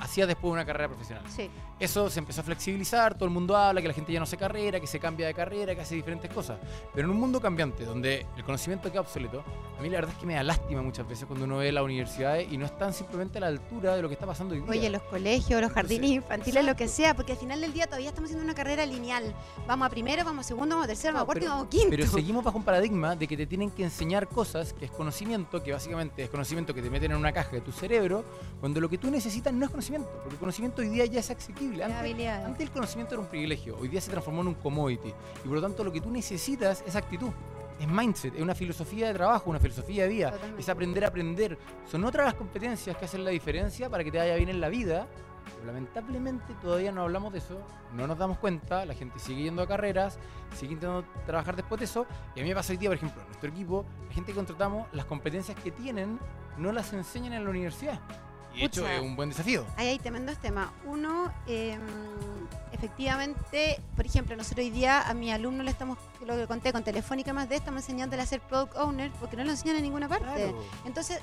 [0.00, 1.24] hacías después una carrera profesional.
[1.28, 4.24] Sí, Eso se empezó a flexibilizar, todo el mundo habla que la gente ya no
[4.24, 6.58] hace carrera, que se cambia de carrera, que hace diferentes cosas.
[6.94, 9.42] Pero en un mundo cambiante, donde el conocimiento queda obsoleto,
[9.78, 11.82] a mí la verdad es que me da lástima muchas veces cuando uno ve las
[11.82, 14.70] universidades y no están simplemente a la altura de lo que está pasando hoy día.
[14.70, 17.86] Oye, los colegios, los jardines Entonces, infantiles, lo que sea, porque al final del día
[17.86, 19.34] todavía estamos haciendo una carrera lineal.
[19.66, 21.70] Vamos a primero, vamos a segundo, vamos a tercero, vamos a cuarto y vamos a
[21.70, 21.88] quinto.
[21.88, 25.62] Pero seguimos bajo un paradigma de que te tienen que enseñar cosas que es conocimiento,
[25.62, 28.22] que básicamente es conocimiento que te meten en una caja de tu cerebro,
[28.60, 31.30] cuando lo que tú necesitas no es conocimiento, porque el conocimiento hoy día ya es
[31.30, 31.69] asequible.
[31.78, 35.12] Antes, antes el conocimiento era un privilegio, hoy día se transformó en un commodity.
[35.44, 37.30] Y por lo tanto lo que tú necesitas es actitud.
[37.78, 40.30] Es mindset, es una filosofía de trabajo, una filosofía de vida.
[40.32, 40.60] Totalmente.
[40.60, 41.58] Es aprender a aprender.
[41.90, 44.68] Son otras las competencias que hacen la diferencia para que te vaya bien en la
[44.68, 45.06] vida
[45.54, 47.58] Pero lamentablemente todavía no hablamos de eso,
[47.94, 50.18] no nos damos cuenta, la gente sigue yendo a carreras,
[50.54, 52.06] sigue intentando trabajar después de eso.
[52.34, 54.36] Y a mí me pasa hoy día, por ejemplo, en nuestro equipo, la gente que
[54.36, 56.18] contratamos, las competencias que tienen
[56.58, 57.98] no las enseñan en la universidad.
[58.54, 59.64] Y de hecho es un buen desafío.
[59.76, 60.70] Ahí hay tremendos temas.
[60.84, 61.78] Uno, eh,
[62.72, 66.82] efectivamente, por ejemplo, nosotros hoy día a mi alumno le estamos, lo que conté con
[66.82, 70.08] Telefónica más de estamos enseñándole a ser product owner porque no lo enseñan en ninguna
[70.08, 70.24] parte.
[70.24, 70.64] Claro.
[70.84, 71.22] Entonces, eh,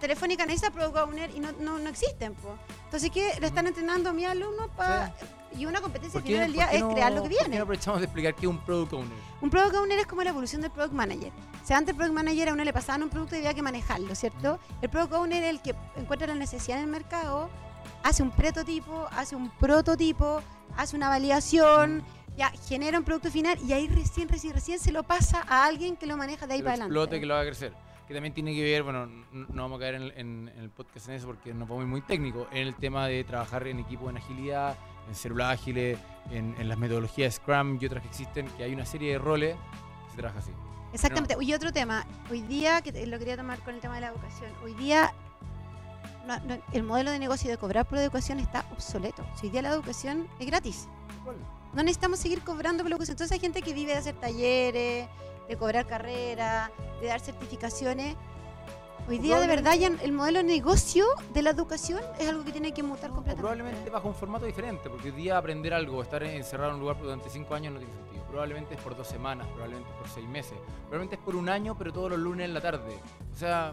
[0.00, 2.34] Telefónica necesita product owner y no, no, no existen.
[2.34, 2.56] po.
[2.84, 3.32] Entonces, ¿qué?
[3.40, 5.14] Le están entrenando a mi alumno para...
[5.56, 7.56] Y una competencia ¿Por final del día es no- crear lo que ¿Por qué viene.
[7.56, 9.18] no aprovechamos de explicar qué es un product owner?
[9.40, 11.32] Un product owner es como la evolución del product manager.
[11.62, 13.62] O sea, antes el product manager a uno le pasaban un producto y había que
[13.62, 14.58] manejarlo, ¿cierto?
[14.82, 17.48] El product owner es el que encuentra la necesidad en el mercado,
[18.02, 20.42] hace un prototipo, hace un prototipo,
[20.76, 22.04] hace una validación,
[22.36, 25.96] ya genera un producto final y ahí recién, recién, recién se lo pasa a alguien
[25.96, 26.92] que lo maneja de ahí que lo para adelante.
[26.94, 27.72] explote, que lo haga crecer.
[28.08, 31.08] Que también tiene que ver, bueno, no vamos a caer en, en- en el podcast
[31.10, 34.16] en eso porque nos vamos muy técnico, en el tema de trabajar en equipo en
[34.16, 34.76] agilidad,
[35.08, 35.98] en células ágiles,
[36.30, 39.56] en, en las metodologías Scrum y otras que existen, que hay una serie de roles
[40.06, 40.52] que se trabaja así.
[40.94, 41.36] Exactamente.
[41.38, 44.50] Y otro tema, hoy día, que lo quería tomar con el tema de la educación,
[44.64, 45.12] hoy día
[46.26, 49.22] no- no- el modelo de negocio de cobrar por educación está obsoleto.
[49.38, 50.88] Si hoy día la educación es gratis.
[51.74, 53.14] No necesitamos seguir cobrando por la educación.
[53.16, 55.06] Entonces hay gente que vive de hacer talleres,
[55.46, 58.16] de cobrar carreras, de dar certificaciones.
[59.08, 62.52] Hoy día de verdad ya el modelo de negocio de la educación es algo que
[62.52, 63.40] tiene que mutar completamente.
[63.40, 67.00] probablemente bajo un formato diferente, porque hoy día aprender algo, estar encerrado en un lugar
[67.00, 68.24] durante cinco años no tiene sentido.
[68.26, 71.74] Probablemente es por dos semanas, probablemente es por seis meses, probablemente es por un año,
[71.78, 72.98] pero todos los lunes en la tarde.
[73.32, 73.72] O sea,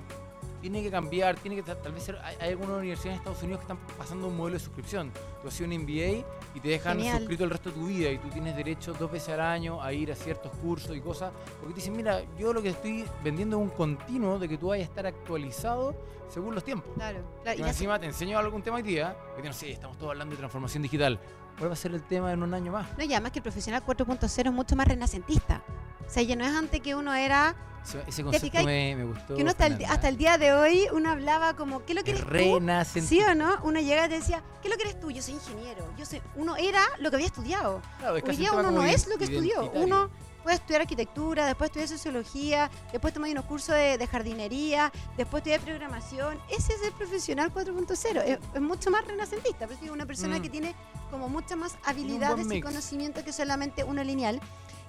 [0.66, 3.44] tiene que cambiar, tiene que ta- tal vez ser, hay, hay algunas universidades en Estados
[3.44, 5.12] Unidos que están pasando un modelo de suscripción.
[5.44, 6.26] Tú haces un MBA
[6.56, 7.20] y te dejan Genial.
[7.20, 9.94] suscrito el resto de tu vida y tú tienes derecho dos veces al año a
[9.94, 13.58] ir a ciertos cursos y cosas, porque te dicen, mira, yo lo que estoy vendiendo
[13.58, 15.96] es un continuo de que tú vayas a estar actualizado
[16.30, 16.92] según los tiempos.
[16.96, 17.60] Claro, claro.
[17.60, 20.38] Y encima te enseño algún tema hoy día, porque no sé, estamos todos hablando de
[20.40, 21.20] transformación digital.
[21.58, 22.88] ¿Cuál va a ser el tema en un año más?
[22.98, 25.62] no, y además que el profesional 4.0 es mucho más renacentista.
[26.06, 29.36] O sea, ya no es antes que uno era Ese, ese concepto me, me gustó.
[29.36, 29.94] que uno hasta el, Fernanda.
[29.96, 32.56] hasta el día de hoy uno hablaba como, ¿qué es lo que Es eres tú?
[32.60, 33.26] renacentista.
[33.26, 33.58] ¿Sí o no?
[33.64, 35.10] Uno llega y te decía, ¿qué es lo que eres tú?
[35.12, 35.88] Yo soy ingeniero.
[35.98, 37.82] Yo soy, uno era lo que había estudiado.
[38.00, 39.72] Claro, es Hoy día uno no es lo que estudió.
[39.72, 40.10] Uno
[40.46, 45.60] puede estudiar arquitectura, después estudiar sociología, después tomar unos cursos de, de jardinería, después estudiar
[45.62, 46.40] programación.
[46.50, 48.22] Ese es el profesional 4.0.
[48.24, 49.66] Es, es mucho más renacentista.
[49.68, 50.42] Pero es una persona Mm.
[50.44, 50.76] que tiene
[51.10, 52.64] como muchas más habilidades y mix.
[52.66, 54.40] conocimientos que solamente uno lineal.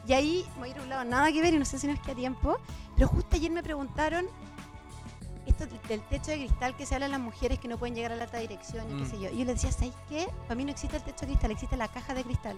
[0.07, 1.87] Y ahí voy a ir a un lado, nada que ver y no sé si
[1.87, 2.59] nos queda tiempo.
[2.95, 4.27] Pero justo ayer me preguntaron
[5.47, 8.13] esto del- techo de cristal que se habla de las mujeres que no pueden llegar
[8.13, 8.99] a la alta dirección y Mm.
[8.99, 9.31] qué sé yo.
[9.31, 10.29] Y yo les decía, ¿sabes qué?
[10.43, 12.57] Para mí no existe el techo de cristal, existe la caja de cristal.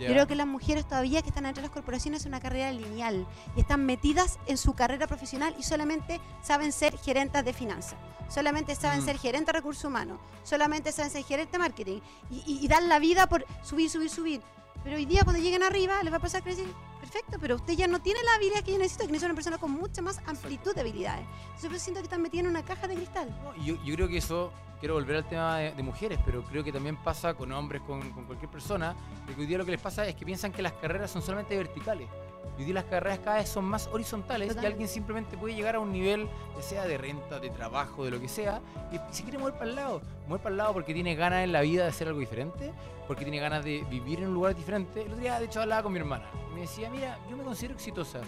[0.00, 3.26] Yo creo que las mujeres todavía que están entre las corporaciones es una carrera lineal
[3.56, 7.94] y están metidas en su carrera profesional y solamente saben ser gerentes de finanzas,
[8.28, 9.04] solamente saben Mm.
[9.04, 12.88] ser gerentes de recursos humanos, solamente saben ser gerentes de marketing y, y- y dan
[12.88, 14.42] la vida por subir, subir, subir.
[14.82, 16.66] Pero hoy día cuando lleguen arriba les va a pasar que decir,
[17.00, 19.58] perfecto, pero usted ya no tiene la habilidad que yo necesito, que necesito una persona
[19.58, 21.26] con mucha más amplitud de habilidades.
[21.46, 23.28] Entonces yo siento que están metidas en una caja de cristal.
[23.42, 26.64] No, yo, yo creo que eso, quiero volver al tema de, de mujeres, pero creo
[26.64, 28.94] que también pasa con hombres, con, con cualquier persona,
[29.26, 31.22] de que hoy día lo que les pasa es que piensan que las carreras son
[31.22, 32.08] solamente verticales.
[32.56, 35.74] Y hoy día las carreras cada vez son más horizontales y alguien simplemente puede llegar
[35.74, 38.60] a un nivel, ya sea de renta, de trabajo, de lo que sea,
[38.92, 40.02] y se quiere mover para el lado.
[40.28, 42.72] Mover para el lado porque tiene ganas en la vida de hacer algo diferente,
[43.08, 45.02] porque tiene ganas de vivir en un lugar diferente.
[45.02, 47.42] El otro día, de hecho, hablaba con mi hermana y me decía, mira, yo me
[47.42, 48.20] considero exitosa,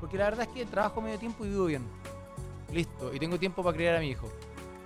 [0.00, 1.84] porque la verdad es que trabajo medio tiempo y vivo bien.
[2.72, 4.28] Listo, y tengo tiempo para criar a mi hijo.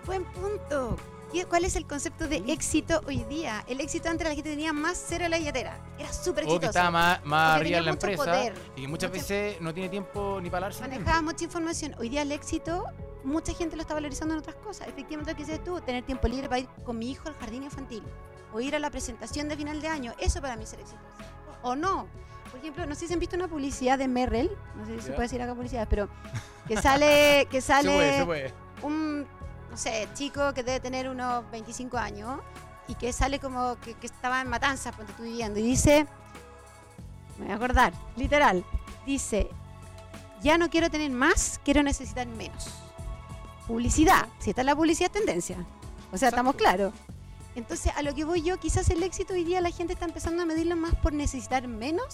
[0.05, 0.97] Buen punto.
[1.33, 3.63] ¿Qué- ¿Cuál es el concepto de éxito hoy día?
[3.69, 5.79] El éxito antes la gente tenía más cero en la billetera.
[5.99, 6.69] Era súper O que exitoso.
[6.71, 10.49] estaba más, más arriba en la empresa poder, y muchas veces no tiene tiempo ni
[10.49, 11.95] para el Manejaba mucha información.
[11.99, 12.85] Hoy día el éxito,
[13.25, 14.89] mucha gente lo está valorizando en otras cosas.
[14.89, 17.63] Efectivamente, lo que dices tú, tener tiempo libre para ir con mi hijo al jardín
[17.63, 18.03] infantil
[18.55, 21.05] o ir a la presentación de final de año, eso para mí es ser exitoso.
[21.63, 22.07] O no.
[22.51, 25.09] Por ejemplo, no sé si han visto una publicidad de Merrell, no sé si se
[25.13, 26.09] puede decir acá publicidad, pero
[26.67, 28.55] que sale, que Se puede, se sale puede.
[28.83, 29.27] un,
[29.79, 32.41] sé, chico que debe tener unos 25 años
[32.89, 36.07] y que sale como que, que estaba en Matanzas, cuando estoy viviendo, y dice,
[37.39, 38.65] me voy a acordar, literal,
[39.07, 39.49] dice,
[40.43, 42.69] ya no quiero tener más, quiero necesitar menos.
[43.67, 45.57] Publicidad, si está la publicidad es tendencia.
[46.11, 46.95] O sea, estamos claros.
[47.55, 50.43] Entonces, a lo que voy yo, quizás el éxito hoy día la gente está empezando
[50.43, 52.07] a medirlo más por necesitar menos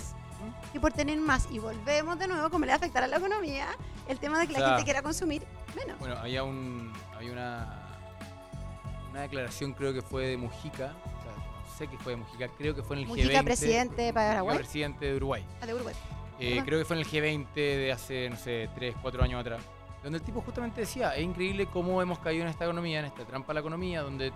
[0.75, 1.47] que por tener más.
[1.51, 3.69] Y volvemos de nuevo, como le va a afectar a la economía,
[4.09, 5.43] el tema de que la gente quiera consumir
[5.75, 5.99] menos.
[6.01, 7.81] Bueno, había un había una
[9.11, 12.49] una declaración creo que fue de Mujica, o sea, no sé que fue de Mujica,
[12.59, 13.45] creo que fue en el Mujica, G20.
[13.45, 14.43] presidente de Paraguay.
[14.43, 15.47] Mujica, presidente de Uruguay.
[15.63, 15.95] Ah, de Uruguay.
[16.41, 19.63] Eh, creo que fue en el G20 de hace, no sé, 3, 4 años atrás.
[20.05, 23.25] Donde el tipo justamente decía, es increíble cómo hemos caído en esta economía, en esta
[23.25, 24.33] trampa a la economía, donde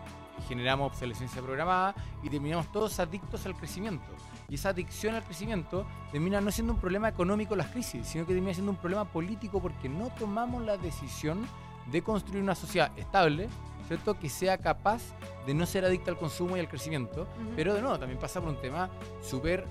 [0.49, 4.07] generamos obsolescencia programada y terminamos todos adictos al crecimiento.
[4.49, 8.33] Y esa adicción al crecimiento termina no siendo un problema económico las crisis, sino que
[8.33, 11.47] termina siendo un problema político porque no tomamos la decisión
[11.93, 13.49] de construir una sociedad estable,
[13.89, 14.19] ¿cierto?
[14.19, 15.03] Que sea capaz
[15.47, 17.27] de no ser adicta al consumo y al crecimiento.
[17.55, 18.89] Pero de nuevo, también pasa por un tema
[19.21, 19.67] súper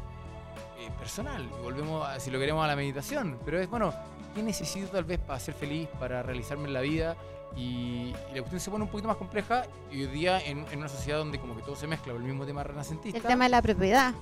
[0.88, 1.44] eh, personal.
[1.44, 3.38] Y volvemos, a, si lo queremos, a la meditación.
[3.46, 3.94] Pero es, bueno,
[4.36, 7.16] ¿qué necesito tal vez para ser feliz, para realizarme en la vida?
[7.56, 9.66] Y, y la cuestión se pone un poquito más compleja.
[9.92, 12.28] Y hoy día, en, en una sociedad donde como que todo se mezcla, por el
[12.28, 13.18] mismo tema renacentista.
[13.18, 14.14] El tema de la propiedad.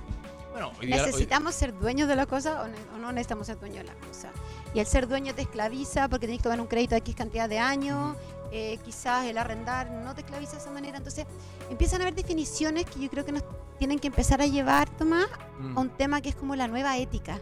[0.51, 3.47] bueno, hoy día, hoy- ¿Necesitamos ser dueños de las cosas o, ne- o no necesitamos
[3.47, 4.32] ser dueños de las cosas?
[4.73, 7.49] Y el ser dueño te esclaviza porque tienes que tomar un crédito de X cantidad
[7.49, 8.15] de años,
[8.51, 10.97] eh, quizás el arrendar no te esclaviza de esa manera.
[10.97, 11.25] Entonces
[11.69, 13.43] empiezan a haber definiciones que yo creo que nos
[13.77, 15.27] tienen que empezar a llevar, Tomás,
[15.60, 15.77] Mm.
[15.77, 17.39] a un tema que es como la nueva ética.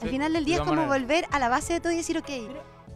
[0.00, 2.18] Al final del de día es como volver a la base de todo y decir,
[2.18, 2.28] ok,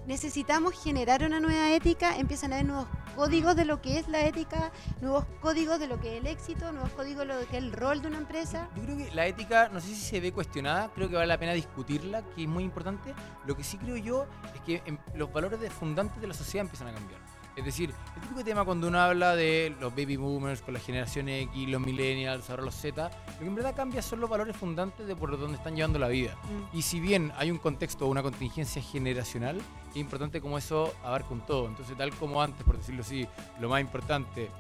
[0.09, 4.25] necesitamos generar una nueva ética, empiezan a haber nuevos códigos de lo que es la
[4.25, 7.63] ética, nuevos códigos de lo que es el éxito, nuevos códigos de lo que es
[7.63, 8.71] el rol de una empresa.
[8.75, 11.39] Yo creo que la ética, no sé si se ve cuestionada, creo que vale la
[11.39, 13.15] pena discutirla, que es muy importante.
[13.45, 16.65] Lo que sí creo yo es que em, los valores de fundantes de la sociedad
[16.65, 17.21] empiezan a cambiar.
[17.59, 21.29] Es decir, el típico tema cuando uno habla de los baby boomers con la generación
[21.29, 25.09] X, los millennials, ahora los Z, lo que en verdad cambia son los valores fundantes
[25.09, 26.37] de por donde están llevando la vida.
[26.73, 31.31] Y si bien hay un contexto o una contingencia generacional, es importante como eso abarca
[31.31, 31.67] un todo.
[31.67, 33.27] Entonces, tal como antes, por decirlo así,
[33.59, 34.51] lo más importante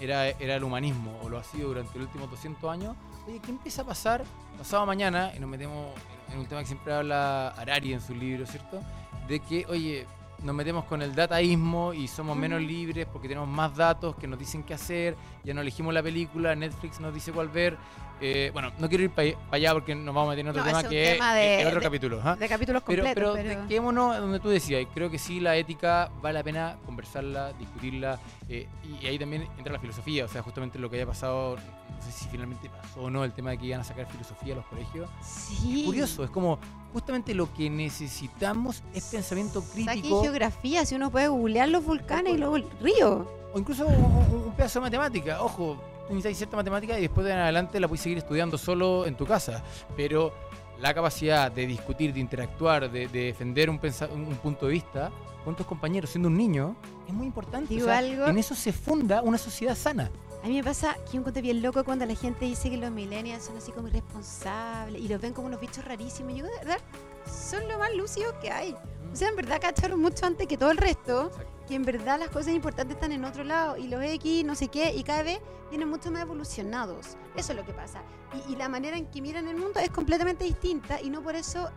[0.00, 2.96] era, era el humanismo, o lo ha sido durante los últimos 200 años,
[3.28, 4.24] oye, ¿qué empieza a pasar
[4.58, 5.32] pasado mañana?
[5.36, 5.94] Y nos metemos
[6.26, 8.80] en, en un tema que siempre habla Harari en su libro, ¿cierto?
[9.28, 10.08] De que, oye,
[10.42, 12.68] nos metemos con el dataísmo y somos menos Ujú.
[12.68, 16.54] libres porque tenemos más datos que nos dicen qué hacer, ya no elegimos la película,
[16.54, 17.76] Netflix nos dice cuál ver.
[18.20, 20.66] Eh, bueno, no quiero ir para allá porque nos vamos a meter en otro No,
[20.68, 22.20] tema es que tema es- de- es otro de- capítulo.
[22.24, 22.36] ¿ah?
[22.36, 23.68] De capítulos Pero, completos, pero, pero...
[23.68, 28.18] quedémonos donde tú decías, y creo que sí, la ética vale la pena conversarla, discutirla,
[28.48, 28.66] eh,
[29.00, 32.12] y ahí también entra la filosofía, o sea, justamente lo que haya pasado, no sé
[32.12, 34.66] si finalmente pasó o no, el tema de que iban a sacar filosofía a los
[34.66, 35.08] colegios.
[35.22, 35.84] Sí.
[35.84, 36.58] Curioso, es como
[36.92, 42.38] justamente lo que necesitamos es pensamiento crítico, geografía, si uno puede googlear los volcanes y
[42.38, 43.26] los ríos.
[43.54, 45.78] o incluso un- un pedazo de matemática, ojo,
[46.10, 49.26] necesitas cierta matemática y después de en adelante la puedes seguir estudiando solo en tu
[49.26, 49.62] casa,
[49.96, 50.32] pero
[50.80, 53.80] la capacidad de discutir, de interactuar, de, de defender un,
[54.12, 55.10] un punto de vista
[55.44, 57.72] con tus compañeros siendo un niño es muy importante.
[57.74, 60.10] Digo O sea, algo- En eso se funda una sociedad sana.
[60.44, 62.92] A mí me pasa que yo encuentro bien loco cuando la gente dice que los
[62.92, 66.34] millennials son así como irresponsables y los ven como unos bichos rarísimos.
[66.34, 66.78] Yo, de verdad,
[67.26, 68.72] son lo más lúcidos que hay.
[69.12, 71.30] O sea, en verdad cacharon mucho antes que todo el resto.
[71.68, 74.68] Que en verdad las cosas importantes están en otro lado y los X, no sé
[74.68, 77.18] qué, y cada vez vienen mucho más evolucionados.
[77.36, 78.02] Eso es lo que pasa.
[78.48, 81.70] Y, la manera en que miran el mundo es completamente distinta y no por eso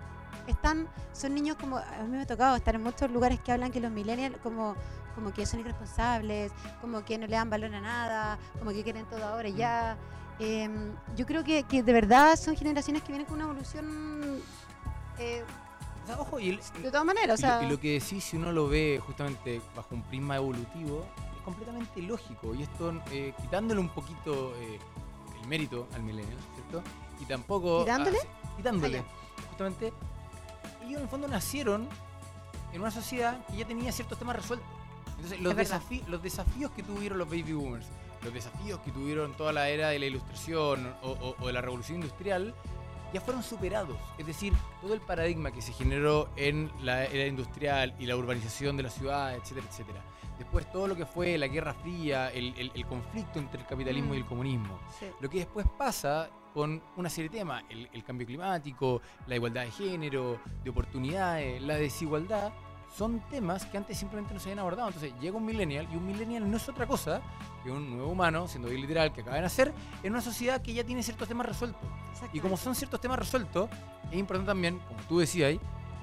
[0.47, 3.71] están, son niños como, a mí me ha tocado estar en muchos lugares que hablan
[3.71, 4.75] que los millennials como,
[5.13, 9.05] como que son irresponsables, como que no le dan valor a nada, como que quieren
[9.05, 9.97] todo ahora y ya.
[10.39, 14.41] Em, yo creo que, de verdad son generaciones que vienen con una evolución
[15.19, 15.43] eh,
[16.17, 17.39] ojo, y, el- de todas maneras.
[17.39, 20.03] O y lo- sea, y lo que decís, si uno lo ve justamente bajo un
[20.03, 21.05] prisma evolutivo,
[21.37, 22.53] es completamente lógico.
[22.55, 24.79] Y esto, eh, quitándole un poquito eh,
[25.41, 26.83] el mérito al milenio, ¿cierto?
[27.19, 27.79] Y tampoco...
[27.81, 28.17] ¿Quitándole?
[28.23, 28.99] ah, quitándole.
[28.99, 29.03] Ah,
[29.49, 29.93] justamente,
[30.83, 31.87] ellos en el fondo nacieron
[32.73, 34.67] en una sociedad que ya tenía ciertos temas resueltos.
[35.15, 37.85] Entonces, los, desafi- los desafíos que tuvieron los baby boomers,
[38.23, 41.61] los desafíos que tuvieron toda la era de la ilustración o, o- o de la
[41.61, 42.55] revolución industrial,
[43.13, 43.97] ya fueron superados.
[44.17, 48.77] Es decir, todo el paradigma que se generó en la era industrial y la urbanización
[48.77, 50.01] de la ciudad, etcétera, etcétera.
[50.37, 54.11] Después todo lo que fue la Guerra Fría, el, el- el conflicto entre el capitalismo
[54.11, 54.13] Mm.
[54.15, 54.79] y el comunismo.
[54.99, 55.05] sí.
[55.19, 59.63] Lo que después pasa con una serie de temas, el, el cambio climático, la igualdad
[59.65, 62.51] de género, de oportunidades, la desigualdad,
[62.95, 64.89] son temas que antes simplemente no se habían abordado.
[64.89, 67.21] Entonces llega un millennial y un millennial no es otra cosa
[67.63, 69.71] que un nuevo humano, siendo bien literal, que acaba de nacer,
[70.03, 71.81] en una sociedad que ya tiene ciertos temas resueltos.
[72.33, 73.69] Y como son ciertos temas resueltos,
[74.11, 75.59] es importante también, como tú decías ahí,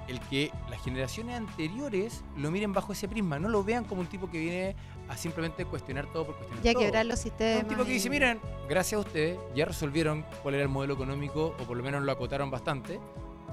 [0.06, 4.06] el que las generaciones anteriores lo miren bajo ese prisma, no lo vean como un
[4.06, 4.76] tipo que viene
[5.08, 6.82] a simplemente cuestionar todo por cuestionar Ya todo.
[6.84, 7.62] quebrar los Es sistemas.
[7.64, 11.54] un tipo que dice, miren, gracias a ustedes ya resolvieron cuál era el modelo económico
[11.60, 12.98] o por lo menos lo acotaron bastante.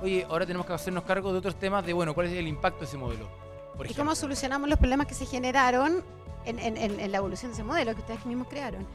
[0.01, 2.79] Oye, ahora tenemos que hacernos cargo de otros temas de, bueno, cuál es el impacto
[2.81, 3.27] de ese modelo.
[3.77, 4.03] Por ¿Y ejemplo.
[4.03, 6.03] cómo solucionamos los problemas que se generaron
[6.45, 8.85] en, en- en- en la evolución de ese modelo que ustedes mismos crearon?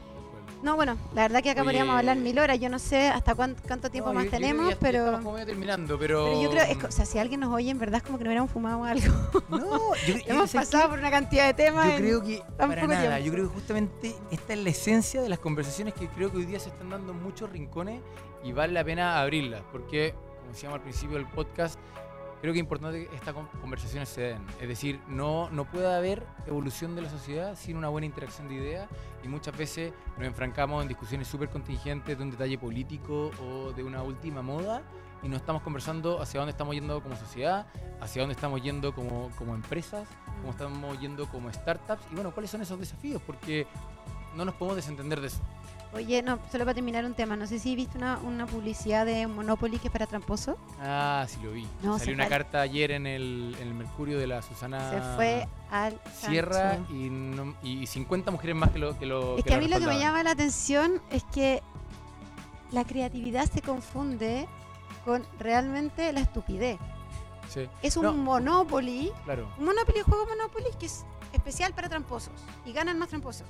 [0.63, 2.59] No, bueno, la verdad que acá Oye, podríamos hablar mil horas.
[2.59, 4.97] Yo no sé hasta cuán- cuánto tiempo No, más yo- yo que tenemos, ya pero,
[4.99, 6.25] estamos como medio terminando, pero...
[6.25, 8.19] pero yo creo, es que, o sea, si alguien nos oye, en verdad es como
[8.19, 9.11] que no hubiéramos fumado algo.
[9.49, 10.89] No, yo, yo- Hemos ¿sabes pasado qué?
[10.91, 11.89] por una cantidad de temas.
[11.89, 13.25] Yo creo que, para nada, tiempo.
[13.25, 16.45] yo creo que justamente esta es la esencia de las conversaciones que creo que hoy
[16.45, 17.99] día se están dando en muchos rincones
[18.43, 20.13] y vale la pena abrirlas, porque,
[20.51, 21.79] como decíamos al principio del podcast,
[22.41, 24.45] creo que es importante que estas con- conversaciones se den.
[24.59, 28.55] Es decir, no, no puede haber evolución de la sociedad sin una buena interacción de
[28.55, 28.89] ideas
[29.23, 33.81] y muchas veces nos enfrancamos en discusiones súper contingentes de un detalle político o de
[33.83, 34.81] una última moda
[35.23, 37.67] y no estamos conversando hacia dónde estamos yendo como sociedad,
[38.01, 40.05] hacia dónde estamos yendo como, como empresas,
[40.41, 43.67] cómo estamos yendo como startups y bueno, cuáles son esos desafíos, porque
[44.35, 45.39] no nos podemos desentender de eso.
[45.93, 49.27] Oye, no, solo para terminar un tema, no sé si viste una, una publicidad de
[49.27, 50.57] Monopoly que es para tramposo.
[50.79, 51.67] Ah, sí lo vi.
[51.83, 55.47] No, Salió una carta ayer en el, en el Mercurio de la Susana Se fue
[55.69, 59.57] al Sierra y, no- y 50 mujeres más que lo que lo Es que a
[59.59, 61.61] mí lo que me llama la atención es que
[62.71, 64.47] la creatividad se confunde
[65.03, 66.77] con realmente la estupidez.
[67.49, 68.13] Sí, Es un No.
[68.13, 69.51] Monopoly, claro.
[69.57, 72.31] un Monopoly, un juego Monopoly que es especial para tramposos
[72.65, 73.45] y ganan más tramposos.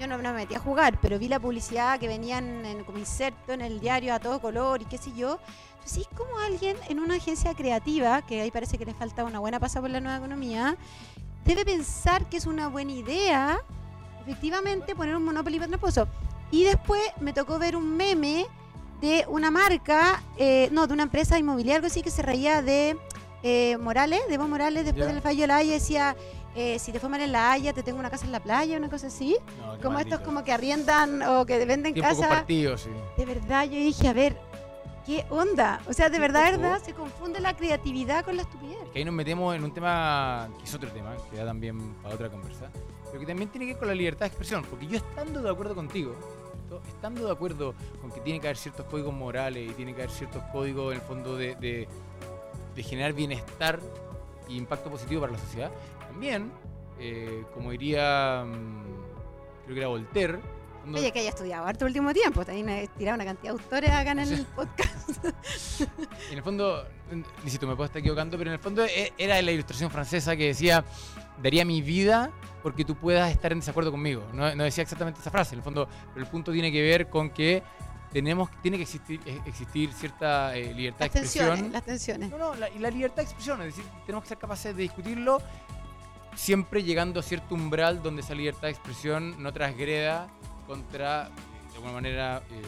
[0.00, 3.52] Yo no, me metí a jugar, pero vi la publicidad que venían en, como inserto
[3.52, 5.38] en el diario a todo color y qué sé yo.
[5.74, 9.40] Entonces, es como alguien en una agencia creativa, que ahí parece que le falta una
[9.40, 10.78] buena pasa por la nueva economía,
[11.44, 13.60] debe pensar que es una buena idea,
[14.22, 16.08] efectivamente, poner un Monopoly para tramposo.
[16.50, 18.46] Y después me tocó ver un meme
[19.02, 22.96] de una marca, eh, no, de una empresa inmobiliaria, algo así, que se reía de
[23.42, 26.16] eh, Morales, de Evo Morales, después del fallo de la Haya, decía,
[26.54, 28.76] eh, si te fue mal en la Haya, te tengo una casa en la playa,
[28.76, 29.36] una cosa así.
[29.58, 32.44] No, Como estos como que arriendan o que venden Tiempo casa.
[32.48, 32.90] sí.
[33.16, 34.36] De verdad, yo dije, a ver,
[35.06, 35.80] ¿qué onda?
[35.88, 36.62] O sea, de verdad, poco.
[36.62, 38.78] verdad, se confunde la creatividad con la estupidez.
[38.92, 42.14] Que ahí nos metemos en un tema que es otro tema, que da también para
[42.14, 42.68] otra conversa,
[43.06, 45.50] pero que también tiene que ver con la libertad de expresión, porque yo estando de
[45.50, 46.14] acuerdo contigo,
[46.88, 50.14] estando de acuerdo con que tiene que haber ciertos códigos morales y tiene que haber
[50.14, 51.88] ciertos códigos en el fondo de, de-
[52.74, 53.80] de generar bienestar
[54.48, 55.70] e impacto positivo para la sociedad,
[56.20, 56.52] también,
[56.98, 60.38] eh, como diría, mm, creo que era Voltaire,
[60.84, 63.62] no- Oye, que haya estudiado harto el último tiempo, también he tirado una cantidad de
[63.62, 65.24] autores acá en el podcast.
[66.30, 66.86] En el fondo,
[67.42, 70.48] Licito, me puedo estar equivocando, pero en el fondo e- era la ilustración francesa que
[70.48, 70.84] decía,
[71.42, 72.30] daría mi vida
[72.62, 74.22] porque tú puedas estar en desacuerdo conmigo.
[74.34, 77.08] No, no decía exactamente esa frase, en el fondo, pero el punto tiene que ver
[77.08, 77.62] con que
[78.12, 81.72] tenemos, tiene que existir, eh, existir cierta eh, libertad Las de tensiones, expresión.
[81.72, 82.30] las tensiones.
[82.30, 84.82] No, no, la, y la libertad de expresión, es decir, tenemos que ser capaces de
[84.82, 85.40] discutirlo
[86.34, 90.28] siempre llegando a cierto umbral donde esa libertad de expresión no transgreda
[90.66, 91.24] contra,
[91.70, 92.62] de alguna manera, eh,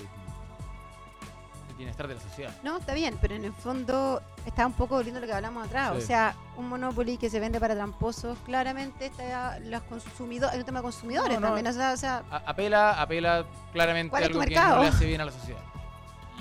[1.70, 2.52] el bienestar de la sociedad.
[2.62, 5.92] No, está bien, pero en el fondo está un poco volviendo lo que hablamos atrás.
[5.96, 5.98] Sí.
[6.02, 10.66] O sea, un Monopoly que se vende para tramposos, claramente está los consumidores, hay un
[10.66, 11.46] tema de consumidores No, no.
[11.48, 11.66] también.
[11.68, 15.06] O sea, o sea, A- apela, apela claramente ¿Cuál a algo que no le hace
[15.06, 15.60] bien a la sociedad.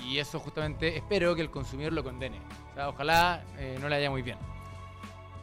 [0.04, 2.40] Y eso justamente espero que el consumidor lo condene.
[2.72, 4.36] O sea, ojalá eh, no le haya muy bien.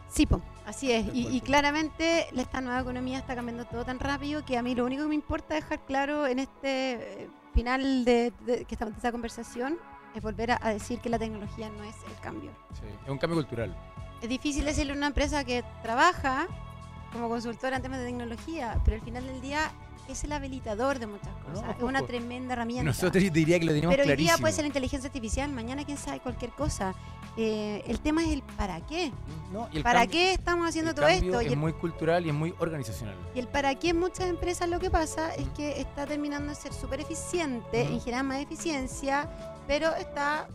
[0.10, 1.06] sí, po, así es.
[1.14, 4.86] Y, claramente la- esta nueva economía está cambiando todo tan rápido que a mí lo
[4.86, 9.12] único que me importa dejar claro en este eh, final de, de- que estamos esta
[9.12, 9.78] conversación
[10.16, 12.52] es volver a, a decir que la tecnología no es el cambio.
[12.74, 13.76] Sí, Es un cambio cultural.
[14.22, 16.48] Es difícil decirle a una empresa que trabaja
[17.14, 19.72] como consultora en temas de tecnología, pero al final del día
[20.14, 21.64] es el habilitador de muchas cosas.
[21.66, 22.84] No, es una tremenda herramienta.
[22.84, 25.98] Nosotros diría que lo tenemos pero hoy día puede ser la inteligencia artificial, mañana quién
[25.98, 26.94] sabe cualquier cosa.
[27.38, 29.12] Eh, el tema es el para qué.
[29.54, 31.42] No, y el ¿Para cambio- qué estamos haciendo el todo esto?
[31.42, 33.16] Y Es el, muy cultural y es muy organizacional.
[33.34, 36.56] y el para qué en muchas empresas lo que pasa es que está terminando de
[36.56, 39.30] ser súper eficiente, en generar más eficiencia,
[39.68, 40.48] pero está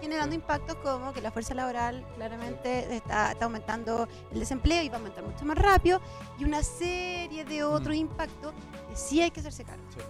[0.00, 4.96] generando impactos como que la fuerza laboral claramente está, está aumentando el desempleo y va
[4.96, 6.00] a aumentar mucho más rápido
[6.38, 8.52] y una serie de otros impactos
[8.96, 9.84] sí hay que hacerse cargo.
[9.94, 10.00] Sí,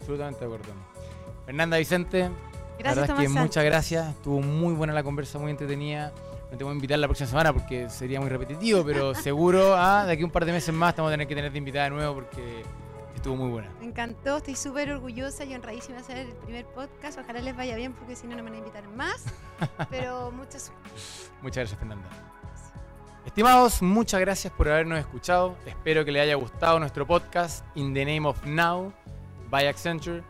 [0.00, 0.72] absolutamente de acuerdo.
[1.46, 2.28] Fernanda Vicente, la
[2.78, 4.08] Gracias, verdad es que muchas gracias.
[4.10, 6.12] Estuvo muy buena la conversa, muy entretenida.
[6.50, 10.04] No te voy a invitar la próxima semana porque sería muy repetitivo, pero seguro ah,
[10.06, 11.58] de aquí a un par de meses más te vamos a tener que tener de
[11.58, 12.62] invitada de nuevo porque
[13.14, 13.70] estuvo muy buena.
[13.80, 17.18] Me encantó, estoy súper orgullosa y honradísima de hacer el primer podcast.
[17.18, 19.24] Ojalá les vaya bien porque si no, no me van a invitar más.
[19.90, 20.90] Pero mucha suerte.
[21.40, 22.08] Muchas gracias, Fernanda.
[23.26, 25.56] Estimados, muchas gracias por habernos escuchado.
[25.66, 28.92] Espero que les haya gustado nuestro podcast In the Name of Now
[29.50, 30.22] by Accenture.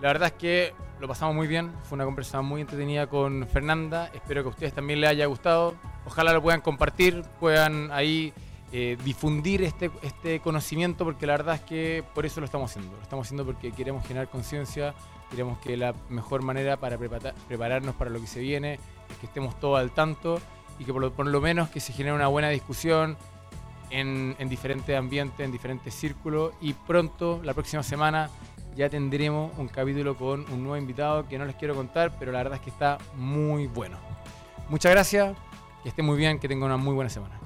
[0.00, 1.72] La verdad es que lo pasamos muy bien.
[1.84, 4.10] Fue una conversación muy entretenida con Fernanda.
[4.14, 5.74] Espero que a ustedes también les haya gustado.
[6.06, 8.32] Ojalá lo puedan compartir, puedan ahí
[8.72, 12.94] eh, difundir este, este conocimiento, porque la verdad es que por eso lo estamos haciendo.
[12.94, 14.94] Lo estamos haciendo porque queremos generar conciencia,
[15.30, 19.26] queremos que la mejor manera para prepara- prepararnos para lo que se viene es que
[19.26, 20.40] estemos todos al tanto
[20.78, 23.16] y que por lo, menos que se genere una buena discusión
[23.90, 28.30] en, en diferentes ambientes, en diferentes círculos y pronto, la próxima semana,
[28.76, 32.38] ya tendremos un capítulo con un nuevo invitado que no les quiero contar, pero la
[32.38, 33.98] verdad es que está muy bueno.
[34.68, 35.36] Muchas gracias,
[35.82, 37.38] que estén muy bien, que tengan una muy buena semana.